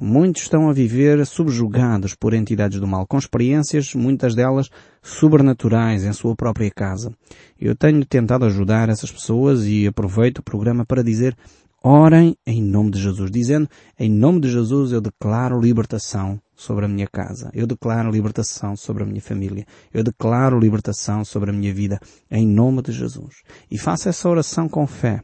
Muitos 0.00 0.42
estão 0.42 0.70
a 0.70 0.72
viver 0.72 1.24
subjugados 1.26 2.14
por 2.14 2.32
entidades 2.32 2.80
do 2.80 2.86
mal, 2.86 3.06
com 3.06 3.18
experiências, 3.18 3.94
muitas 3.94 4.34
delas 4.34 4.70
sobrenaturais 5.02 6.02
em 6.04 6.12
sua 6.14 6.34
própria 6.34 6.70
casa. 6.70 7.12
Eu 7.60 7.76
tenho 7.76 8.04
tentado 8.06 8.46
ajudar 8.46 8.88
essas 8.88 9.12
pessoas 9.12 9.66
e 9.66 9.86
aproveito 9.86 10.38
o 10.38 10.42
programa 10.42 10.86
para 10.86 11.04
dizer 11.04 11.36
orem 11.82 12.36
em 12.46 12.62
nome 12.62 12.90
de 12.90 13.00
Jesus, 13.00 13.30
dizendo 13.30 13.68
em 13.98 14.10
nome 14.10 14.40
de 14.40 14.50
Jesus 14.50 14.92
eu 14.92 15.00
declaro 15.00 15.60
libertação 15.60 16.40
sobre 16.54 16.84
a 16.84 16.88
minha 16.88 17.06
casa. 17.06 17.50
Eu 17.52 17.66
declaro 17.66 18.10
libertação 18.10 18.76
sobre 18.76 19.02
a 19.02 19.06
minha 19.06 19.20
família. 19.20 19.66
Eu 19.92 20.04
declaro 20.04 20.58
libertação 20.58 21.24
sobre 21.24 21.50
a 21.50 21.52
minha 21.52 21.74
vida 21.74 21.98
em 22.30 22.46
nome 22.46 22.82
de 22.82 22.92
Jesus. 22.92 23.42
E 23.70 23.78
faça 23.78 24.08
essa 24.08 24.28
oração 24.28 24.68
com 24.68 24.86
fé 24.86 25.22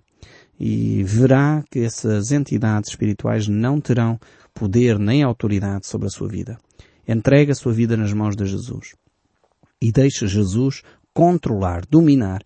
e 0.58 1.04
verá 1.04 1.62
que 1.70 1.80
essas 1.80 2.32
entidades 2.32 2.90
espirituais 2.90 3.46
não 3.46 3.80
terão 3.80 4.18
poder 4.52 4.98
nem 4.98 5.22
autoridade 5.22 5.86
sobre 5.86 6.08
a 6.08 6.10
sua 6.10 6.28
vida. 6.28 6.58
Entregue 7.06 7.52
a 7.52 7.54
sua 7.54 7.72
vida 7.72 7.96
nas 7.96 8.12
mãos 8.12 8.34
de 8.34 8.44
Jesus. 8.44 8.94
E 9.80 9.92
deixe 9.92 10.26
Jesus 10.26 10.82
controlar, 11.14 11.86
dominar. 11.88 12.42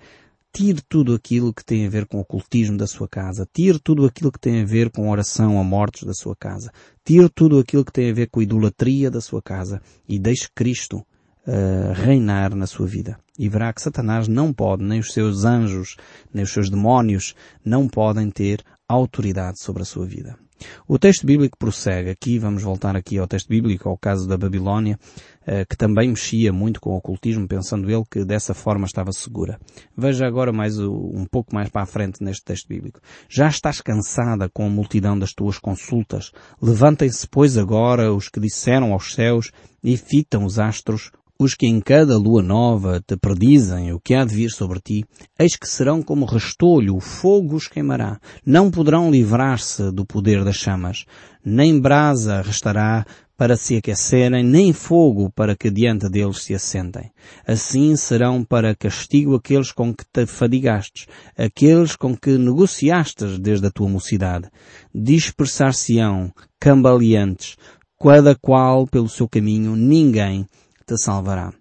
Tire 0.54 0.82
tudo 0.86 1.14
aquilo 1.14 1.54
que 1.54 1.64
tem 1.64 1.86
a 1.86 1.88
ver 1.88 2.06
com 2.06 2.18
o 2.18 2.20
ocultismo 2.20 2.76
da 2.76 2.86
sua 2.86 3.08
casa. 3.08 3.48
Tire 3.50 3.78
tudo 3.78 4.04
aquilo 4.04 4.30
que 4.30 4.38
tem 4.38 4.60
a 4.60 4.64
ver 4.66 4.90
com 4.90 5.08
oração 5.08 5.58
a 5.58 5.64
mortos 5.64 6.02
da 6.02 6.12
sua 6.12 6.36
casa. 6.36 6.70
Tire 7.02 7.30
tudo 7.30 7.58
aquilo 7.58 7.82
que 7.84 7.92
tem 7.92 8.10
a 8.10 8.12
ver 8.12 8.28
com 8.28 8.42
idolatria 8.42 9.10
da 9.10 9.22
sua 9.22 9.40
casa. 9.40 9.80
E 10.06 10.18
deixe 10.18 10.48
Cristo 10.54 10.98
uh, 10.98 11.92
reinar 11.94 12.54
na 12.54 12.66
sua 12.66 12.86
vida. 12.86 13.18
E 13.38 13.48
verá 13.48 13.72
que 13.72 13.80
Satanás 13.80 14.28
não 14.28 14.52
pode, 14.52 14.84
nem 14.84 15.00
os 15.00 15.14
seus 15.14 15.44
anjos, 15.46 15.96
nem 16.34 16.44
os 16.44 16.52
seus 16.52 16.68
demónios, 16.68 17.34
não 17.64 17.88
podem 17.88 18.30
ter 18.30 18.62
autoridade 18.86 19.58
sobre 19.58 19.82
a 19.82 19.86
sua 19.86 20.04
vida. 20.04 20.38
O 20.87 20.98
texto 20.98 21.27
bíblico 21.27 21.57
prossegue. 21.59 22.11
Aqui 22.11 22.38
vamos 22.38 22.62
voltar 22.62 22.96
aqui 22.96 23.18
ao 23.18 23.27
texto 23.27 23.48
bíblico, 23.48 23.88
ao 23.88 23.96
caso 23.96 24.27
da 24.27 24.37
Babilónia, 24.37 24.98
eh, 25.46 25.64
que 25.64 25.77
também 25.77 26.09
mexia 26.09 26.53
muito 26.53 26.81
com 26.81 26.90
o 26.90 26.96
ocultismo, 26.96 27.46
pensando 27.48 27.90
ele 27.90 28.05
que 28.11 28.25
dessa 28.25 28.55
forma 28.55 28.87
estava 28.87 29.12
segura. 29.12 29.59
Veja 29.96 30.27
agora 30.27 30.53
mais 30.53 30.79
um 30.79 31.25
pouco 31.31 31.55
mais 31.55 31.68
para 31.68 31.83
a 31.83 31.87
frente 31.87 32.22
neste 32.22 32.44
texto 32.44 32.68
bíblico. 32.68 33.01
Já 33.29 33.48
estás 33.48 33.81
cansada 33.81 34.48
com 34.48 34.66
a 34.66 34.70
multidão 34.70 35.18
das 35.18 35.33
tuas 35.33 35.59
consultas. 35.59 36.31
Levantem-se, 36.61 37.27
pois, 37.29 37.57
agora 37.57 38.12
os 38.12 38.29
que 38.29 38.40
disseram 38.40 38.92
aos 38.92 39.14
céus 39.14 39.51
e 39.83 39.96
fitam 39.96 40.44
os 40.44 40.59
astros 40.59 41.11
os 41.38 41.54
que 41.54 41.66
em 41.66 41.80
cada 41.80 42.16
lua 42.16 42.42
nova 42.42 43.02
te 43.04 43.16
predizem 43.16 43.92
o 43.92 44.00
que 44.00 44.14
há 44.14 44.24
de 44.24 44.34
vir 44.34 44.50
sobre 44.50 44.80
ti, 44.80 45.04
eis 45.38 45.56
que 45.56 45.66
serão 45.66 46.02
como 46.02 46.24
restolho, 46.24 46.96
o 46.96 47.00
fogo 47.00 47.56
os 47.56 47.66
queimará. 47.66 48.20
Não 48.46 48.70
poderão 48.70 49.10
livrar-se 49.10 49.90
do 49.90 50.06
poder 50.06 50.44
das 50.44 50.56
chamas. 50.56 51.04
Nem 51.44 51.80
brasa 51.80 52.42
restará 52.42 53.04
para 53.36 53.56
se 53.56 53.76
aquecerem, 53.76 54.44
nem 54.44 54.72
fogo 54.72 55.28
para 55.34 55.56
que 55.56 55.68
diante 55.68 56.08
deles 56.08 56.44
se 56.44 56.54
assentem. 56.54 57.10
Assim 57.44 57.96
serão 57.96 58.44
para 58.44 58.76
castigo 58.76 59.34
aqueles 59.34 59.72
com 59.72 59.92
que 59.92 60.04
te 60.12 60.26
fadigastes, 60.26 61.06
aqueles 61.36 61.96
com 61.96 62.16
que 62.16 62.38
negociastes 62.38 63.40
desde 63.40 63.66
a 63.66 63.70
tua 63.72 63.88
mocidade. 63.88 64.48
Dispersar-se-ão, 64.94 66.32
cambaleantes, 66.60 67.56
cada 68.00 68.36
qual 68.36 68.86
pelo 68.86 69.08
seu 69.08 69.28
caminho, 69.28 69.74
ninguém 69.74 70.46
te 70.92 71.02
salvará. 71.02 71.52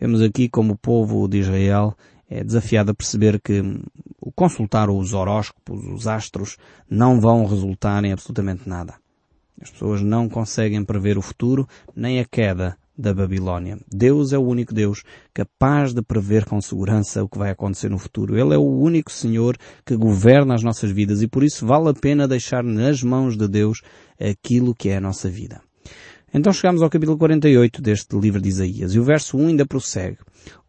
Vemos 0.00 0.22
aqui 0.22 0.48
como 0.48 0.72
o 0.72 0.78
povo 0.78 1.28
de 1.28 1.38
Israel 1.38 1.94
é 2.28 2.42
desafiado 2.42 2.90
a 2.90 2.94
perceber 2.94 3.38
que 3.40 3.60
o 4.18 4.32
consultar 4.32 4.88
os 4.88 5.12
horóscopos, 5.12 5.84
os 5.86 6.06
astros, 6.06 6.56
não 6.88 7.20
vão 7.20 7.44
resultar 7.44 8.02
em 8.04 8.12
absolutamente 8.12 8.66
nada. 8.66 8.94
As 9.60 9.70
pessoas 9.70 10.00
não 10.00 10.28
conseguem 10.28 10.82
prever 10.84 11.18
o 11.18 11.22
futuro, 11.22 11.68
nem 11.94 12.18
a 12.18 12.24
queda 12.24 12.76
da 12.96 13.12
Babilónia. 13.12 13.78
Deus 13.92 14.32
é 14.32 14.38
o 14.38 14.42
único 14.42 14.72
Deus 14.72 15.02
capaz 15.34 15.92
de 15.92 16.02
prever 16.02 16.46
com 16.46 16.60
segurança 16.60 17.22
o 17.22 17.28
que 17.28 17.38
vai 17.38 17.50
acontecer 17.50 17.90
no 17.90 17.98
futuro. 17.98 18.38
Ele 18.38 18.54
é 18.54 18.58
o 18.58 18.78
único 18.80 19.12
Senhor 19.12 19.56
que 19.84 19.96
governa 19.96 20.54
as 20.54 20.62
nossas 20.62 20.90
vidas 20.90 21.20
e 21.20 21.28
por 21.28 21.44
isso 21.44 21.66
vale 21.66 21.90
a 21.90 21.94
pena 21.94 22.26
deixar 22.26 22.64
nas 22.64 23.02
mãos 23.02 23.36
de 23.36 23.46
Deus 23.46 23.82
aquilo 24.18 24.74
que 24.74 24.88
é 24.88 24.96
a 24.96 25.00
nossa 25.00 25.28
vida. 25.28 25.60
Então 26.34 26.50
chegamos 26.50 26.80
ao 26.80 26.88
capítulo 26.88 27.18
48 27.18 27.82
deste 27.82 28.18
livro 28.18 28.40
de 28.40 28.48
Isaías 28.48 28.94
e 28.94 28.98
o 28.98 29.04
verso 29.04 29.36
1 29.36 29.48
ainda 29.48 29.66
prossegue. 29.66 30.16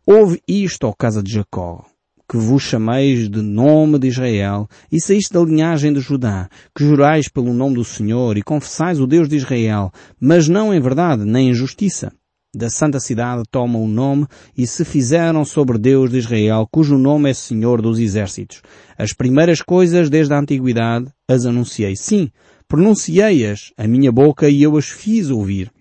Ouve 0.05 0.41
isto, 0.45 0.85
ó 0.85 0.91
casa 0.91 1.23
de 1.23 1.31
Jacó, 1.31 1.85
que 2.29 2.35
vos 2.35 2.63
chameis 2.63 3.29
de 3.29 3.41
nome 3.41 3.97
de 3.97 4.07
Israel, 4.09 4.67
e 4.91 4.99
saíste 4.99 5.33
da 5.33 5.39
linhagem 5.39 5.93
de 5.93 6.01
Judá, 6.01 6.49
que 6.75 6.83
jurais 6.83 7.29
pelo 7.29 7.53
nome 7.53 7.75
do 7.75 7.85
Senhor 7.85 8.35
e 8.37 8.41
confessais 8.41 8.99
o 8.99 9.07
Deus 9.07 9.29
de 9.29 9.37
Israel, 9.37 9.89
mas 10.19 10.49
não 10.49 10.73
em 10.73 10.81
verdade, 10.81 11.23
nem 11.23 11.51
em 11.51 11.53
justiça. 11.53 12.11
Da 12.55 12.69
santa 12.69 12.99
cidade 12.99 13.43
tomam 13.49 13.83
o 13.83 13.87
nome 13.87 14.27
e 14.55 14.67
se 14.67 14.83
fizeram 14.83 15.45
sobre 15.45 15.77
Deus 15.77 16.11
de 16.11 16.17
Israel, 16.17 16.67
cujo 16.69 16.97
nome 16.97 17.29
é 17.29 17.33
Senhor 17.33 17.81
dos 17.81 17.97
Exércitos. 17.97 18.61
As 18.97 19.13
primeiras 19.13 19.61
coisas 19.61 20.09
desde 20.09 20.33
a 20.33 20.39
antiguidade 20.39 21.07
as 21.27 21.45
anunciei. 21.45 21.95
Sim, 21.95 22.29
Pronunciei-as 22.73 23.71
a 23.77 23.87
minha 23.87 24.11
boca 24.11 24.49
e 24.49 24.63
eu 24.63 24.75
as 24.75 24.87
fiz 24.87 25.29
ouvir. 25.29 25.71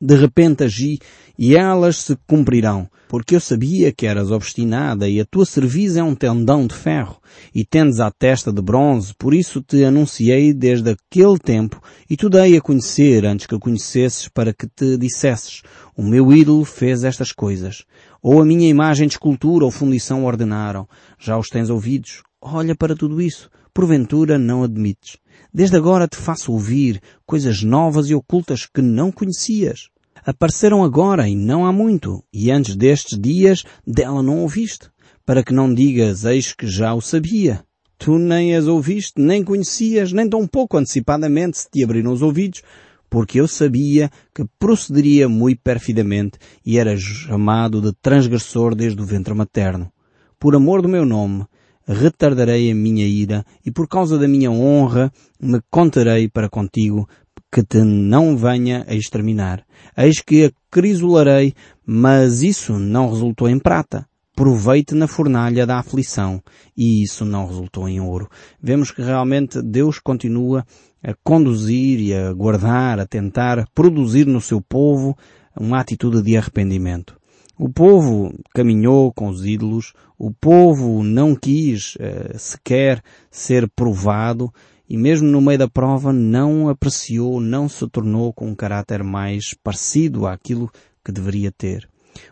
De 0.00 0.16
repente 0.16 0.64
agi 0.64 0.98
e 1.38 1.54
elas 1.54 1.98
se 1.98 2.18
cumprirão, 2.26 2.90
porque 3.08 3.36
eu 3.36 3.40
sabia 3.40 3.92
que 3.92 4.04
eras 4.04 4.32
obstinada 4.32 5.08
e 5.08 5.20
a 5.20 5.24
tua 5.24 5.46
cerviz 5.46 5.94
é 5.94 6.02
um 6.02 6.16
tendão 6.16 6.66
de 6.66 6.74
ferro 6.74 7.20
e 7.54 7.64
tendes 7.64 8.00
a 8.00 8.10
testa 8.10 8.52
de 8.52 8.60
bronze, 8.60 9.14
por 9.16 9.32
isso 9.32 9.62
te 9.62 9.84
anunciei 9.84 10.52
desde 10.52 10.90
aquele 10.90 11.38
tempo 11.38 11.80
e 12.10 12.16
tu 12.16 12.28
dei 12.28 12.56
a 12.56 12.60
conhecer 12.60 13.24
antes 13.24 13.46
que 13.46 13.56
conhecesses 13.56 14.26
para 14.26 14.52
que 14.52 14.66
te 14.66 14.96
dissesses, 14.96 15.62
o 15.96 16.02
meu 16.02 16.32
ídolo 16.32 16.64
fez 16.64 17.04
estas 17.04 17.30
coisas, 17.30 17.84
ou 18.20 18.42
a 18.42 18.44
minha 18.44 18.68
imagem 18.68 19.06
de 19.06 19.14
escultura 19.14 19.64
ou 19.64 19.70
fundição 19.70 20.24
ordenaram, 20.24 20.88
já 21.16 21.38
os 21.38 21.46
tens 21.46 21.70
ouvidos, 21.70 22.24
olha 22.42 22.74
para 22.74 22.96
tudo 22.96 23.22
isso, 23.22 23.48
porventura 23.78 24.40
não 24.40 24.64
admites. 24.64 25.18
Desde 25.54 25.76
agora 25.76 26.08
te 26.08 26.16
faço 26.16 26.50
ouvir 26.50 27.00
coisas 27.24 27.62
novas 27.62 28.10
e 28.10 28.14
ocultas 28.14 28.66
que 28.66 28.82
não 28.82 29.12
conhecias. 29.12 29.88
Apareceram 30.26 30.82
agora 30.82 31.28
e 31.28 31.36
não 31.36 31.64
há 31.64 31.72
muito, 31.72 32.24
e 32.32 32.50
antes 32.50 32.74
destes 32.74 33.16
dias 33.16 33.62
dela 33.86 34.20
não 34.20 34.40
ouviste, 34.40 34.90
para 35.24 35.44
que 35.44 35.54
não 35.54 35.72
digas, 35.72 36.24
eis 36.24 36.52
que 36.52 36.66
já 36.66 36.92
o 36.92 37.00
sabia. 37.00 37.62
Tu 37.96 38.18
nem 38.18 38.56
as 38.56 38.66
ouviste, 38.66 39.22
nem 39.22 39.44
conhecias, 39.44 40.12
nem 40.12 40.28
tão 40.28 40.44
pouco 40.44 40.76
antecipadamente 40.76 41.58
se 41.58 41.70
te 41.70 41.84
abriram 41.84 42.10
os 42.10 42.20
ouvidos, 42.20 42.62
porque 43.08 43.38
eu 43.38 43.46
sabia 43.46 44.10
que 44.34 44.44
procederia 44.58 45.28
muito 45.28 45.60
perfidamente 45.62 46.36
e 46.66 46.78
era 46.78 46.96
chamado 46.96 47.80
de 47.80 47.92
transgressor 48.02 48.74
desde 48.74 49.00
o 49.00 49.06
ventre 49.06 49.34
materno. 49.34 49.88
Por 50.36 50.56
amor 50.56 50.82
do 50.82 50.88
meu 50.88 51.06
nome, 51.06 51.46
retardarei 51.88 52.70
a 52.70 52.74
minha 52.74 53.06
ira 53.06 53.44
e 53.64 53.70
por 53.70 53.88
causa 53.88 54.18
da 54.18 54.28
minha 54.28 54.50
honra 54.50 55.10
me 55.40 55.60
contarei 55.70 56.28
para 56.28 56.48
contigo 56.48 57.08
que 57.50 57.62
te 57.62 57.78
não 57.78 58.36
venha 58.36 58.84
a 58.86 58.94
exterminar. 58.94 59.64
Eis 59.96 60.20
que 60.20 60.52
acrisolarei, 60.70 61.54
mas 61.86 62.42
isso 62.42 62.78
não 62.78 63.08
resultou 63.08 63.48
em 63.48 63.58
prata. 63.58 64.06
Proveite 64.36 64.94
na 64.94 65.08
fornalha 65.08 65.66
da 65.66 65.80
aflição, 65.80 66.40
e 66.76 67.02
isso 67.02 67.24
não 67.24 67.46
resultou 67.46 67.88
em 67.88 68.00
ouro. 68.00 68.28
Vemos 68.62 68.92
que 68.92 69.02
realmente 69.02 69.60
Deus 69.60 69.98
continua 69.98 70.64
a 71.02 71.12
conduzir 71.24 71.98
e 71.98 72.14
a 72.14 72.32
guardar, 72.32 73.00
a 73.00 73.06
tentar 73.06 73.66
produzir 73.74 74.26
no 74.26 74.40
seu 74.40 74.60
povo 74.60 75.16
uma 75.58 75.80
atitude 75.80 76.22
de 76.22 76.36
arrependimento. 76.36 77.18
O 77.60 77.68
povo 77.68 78.32
caminhou 78.54 79.12
com 79.12 79.26
os 79.26 79.44
ídolos, 79.44 79.92
o 80.16 80.30
povo 80.30 81.02
não 81.02 81.34
quis 81.34 81.96
uh, 81.96 82.38
sequer 82.38 83.02
ser 83.32 83.68
provado 83.68 84.52
e 84.88 84.96
mesmo 84.96 85.28
no 85.28 85.40
meio 85.40 85.58
da 85.58 85.68
prova 85.68 86.12
não 86.12 86.68
apreciou, 86.68 87.40
não 87.40 87.68
se 87.68 87.84
tornou 87.88 88.32
com 88.32 88.46
um 88.46 88.54
caráter 88.54 89.02
mais 89.02 89.54
parecido 89.54 90.28
àquilo 90.28 90.70
que 91.04 91.10
deveria 91.10 91.50
ter. 91.50 91.88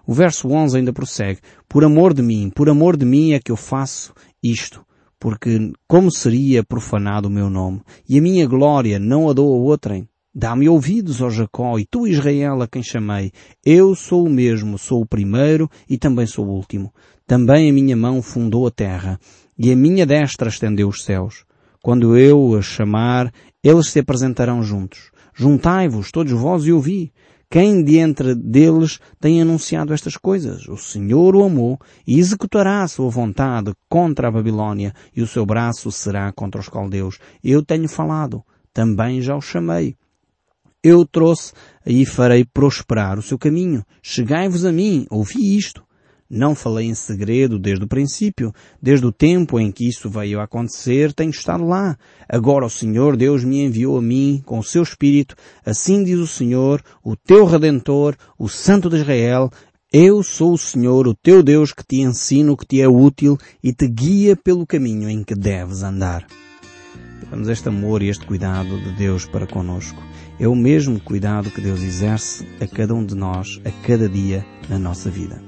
O 0.06 0.14
verso 0.14 0.48
11 0.48 0.78
ainda 0.78 0.92
prossegue, 0.92 1.40
por 1.68 1.84
amor 1.84 2.14
de 2.14 2.22
mim, 2.22 2.48
por 2.48 2.70
amor 2.70 2.96
de 2.96 3.04
mim 3.04 3.32
é 3.32 3.40
que 3.40 3.50
eu 3.50 3.56
faço 3.56 4.14
isto, 4.40 4.86
porque 5.18 5.72
como 5.88 6.08
seria 6.08 6.62
profanado 6.62 7.26
o 7.26 7.32
meu 7.32 7.50
nome, 7.50 7.80
e 8.08 8.16
a 8.16 8.22
minha 8.22 8.46
glória 8.46 9.00
não 9.00 9.28
a 9.28 9.32
dou 9.32 9.52
a 9.52 9.58
outrem? 9.58 10.08
Dá-me 10.38 10.68
ouvidos, 10.68 11.22
ó 11.22 11.31
Jacó, 11.31 11.79
e 11.79 11.87
tu 11.87 12.07
Israel 12.07 12.61
a 12.61 12.68
quem 12.68 12.83
chamei. 12.83 13.33
Eu 13.64 13.94
sou 13.94 14.27
o 14.27 14.29
mesmo, 14.29 14.77
sou 14.77 15.01
o 15.01 15.07
primeiro 15.07 15.66
e 15.88 15.96
também 15.96 16.27
sou 16.27 16.46
o 16.46 16.51
último. 16.51 16.92
Também 17.27 17.70
a 17.70 17.72
minha 17.72 17.96
mão 17.96 18.20
fundou 18.20 18.66
a 18.66 18.70
terra, 18.70 19.18
e 19.59 19.72
a 19.72 19.77
minha 19.77 20.05
destra 20.05 20.51
estendeu 20.51 20.90
os 20.90 21.05
céus. 21.05 21.46
Quando 21.83 22.18
eu 22.18 22.55
a 22.55 22.61
chamar, 22.61 23.33
eles 23.64 23.88
se 23.88 24.01
apresentarão 24.01 24.62
juntos. 24.62 25.11
Juntai-vos, 25.35 26.12
todos 26.12 26.33
vós, 26.33 26.66
e 26.66 26.72
ouvi. 26.72 27.14
Quem 27.49 27.83
de 27.83 27.96
entre 27.96 28.35
deles 28.35 29.01
tem 29.18 29.40
anunciado 29.40 29.94
estas 29.94 30.18
coisas? 30.18 30.68
O 30.68 30.77
Senhor 30.77 31.35
o 31.35 31.44
amou 31.44 31.79
e 32.07 32.18
executará 32.18 32.83
a 32.83 32.88
sua 32.88 33.09
vontade 33.09 33.72
contra 33.88 34.29
a 34.29 34.31
Babilônia 34.31 34.92
e 35.16 35.22
o 35.22 35.27
seu 35.27 35.46
braço 35.46 35.90
será 35.90 36.31
contra 36.31 36.61
os 36.61 36.68
caldeus. 36.68 37.18
Eu 37.42 37.64
tenho 37.64 37.88
falado, 37.88 38.42
também 38.75 39.22
já 39.22 39.35
o 39.35 39.40
chamei. 39.40 39.96
Eu 40.88 41.05
trouxe 41.05 41.53
e 41.85 42.07
farei 42.07 42.44
prosperar 42.44 43.18
o 43.18 43.22
seu 43.22 43.37
caminho. 43.37 43.85
Chegai-vos 44.01 44.64
a 44.64 44.70
mim, 44.70 45.05
ouvi 45.11 45.57
isto. 45.57 45.83
Não 46.31 46.55
falei 46.55 46.87
em 46.87 46.94
segredo 46.94 47.59
desde 47.59 47.85
o 47.85 47.88
princípio. 47.88 48.53
Desde 48.81 49.05
o 49.05 49.11
tempo 49.11 49.59
em 49.59 49.72
que 49.72 49.88
isso 49.88 50.09
veio 50.09 50.38
a 50.38 50.44
acontecer, 50.44 51.12
tenho 51.12 51.31
estado 51.31 51.64
lá. 51.64 51.99
Agora 52.29 52.64
o 52.64 52.70
Senhor 52.70 53.16
Deus 53.16 53.42
me 53.42 53.64
enviou 53.64 53.99
a 53.99 54.01
mim 54.01 54.40
com 54.46 54.61
o 54.61 54.62
seu 54.62 54.85
Espírito. 54.85 55.35
Assim 55.64 56.05
diz 56.05 56.20
o 56.20 56.27
Senhor, 56.29 56.81
o 57.03 57.16
teu 57.16 57.46
Redentor, 57.46 58.14
o 58.38 58.49
Santo 58.49 58.88
de 58.88 58.99
Israel. 58.99 59.51
Eu 59.92 60.22
sou 60.22 60.53
o 60.53 60.59
Senhor, 60.59 61.09
o 61.09 61.16
teu 61.16 61.42
Deus, 61.42 61.72
que 61.72 61.85
te 61.85 61.96
ensino 61.96 62.53
o 62.53 62.57
que 62.57 62.64
te 62.64 62.81
é 62.81 62.87
útil 62.87 63.37
e 63.61 63.72
te 63.72 63.88
guia 63.88 64.37
pelo 64.37 64.64
caminho 64.64 65.11
em 65.11 65.25
que 65.25 65.35
deves 65.35 65.83
andar. 65.83 66.25
Temos 67.29 67.49
este 67.49 67.68
amor 67.68 68.05
e 68.05 68.09
este 68.09 68.25
cuidado 68.25 68.79
de 68.85 68.92
Deus 68.92 69.27
para 69.27 69.49
conosco. 69.49 70.01
É 70.38 70.46
o 70.46 70.55
mesmo 70.55 71.01
cuidado 71.01 71.51
que 71.51 71.62
Deus 71.62 71.83
exerce 71.83 72.46
a 72.61 72.66
cada 72.66 72.94
um 72.94 73.03
de 73.03 73.14
nós, 73.14 73.59
a 73.64 73.70
cada 73.87 74.07
dia 74.07 74.44
na 74.68 74.79
nossa 74.79 75.11
vida. 75.11 75.40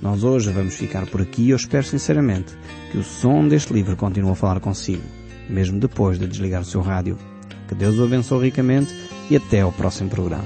Nós 0.00 0.24
hoje 0.24 0.50
vamos 0.50 0.74
ficar 0.76 1.06
por 1.06 1.20
aqui 1.20 1.42
e 1.42 1.50
eu 1.50 1.56
espero 1.56 1.84
sinceramente 1.84 2.56
que 2.90 2.96
o 2.96 3.04
som 3.04 3.46
deste 3.46 3.74
livro 3.74 3.94
continue 3.96 4.30
a 4.30 4.34
falar 4.34 4.60
consigo, 4.60 5.02
mesmo 5.48 5.78
depois 5.78 6.18
de 6.18 6.26
desligar 6.26 6.62
o 6.62 6.64
seu 6.64 6.80
rádio. 6.80 7.18
Que 7.68 7.74
Deus 7.74 7.98
o 7.98 8.04
abençoe 8.04 8.44
ricamente 8.44 8.94
e 9.30 9.36
até 9.36 9.60
ao 9.60 9.72
próximo 9.72 10.08
programa. 10.08 10.42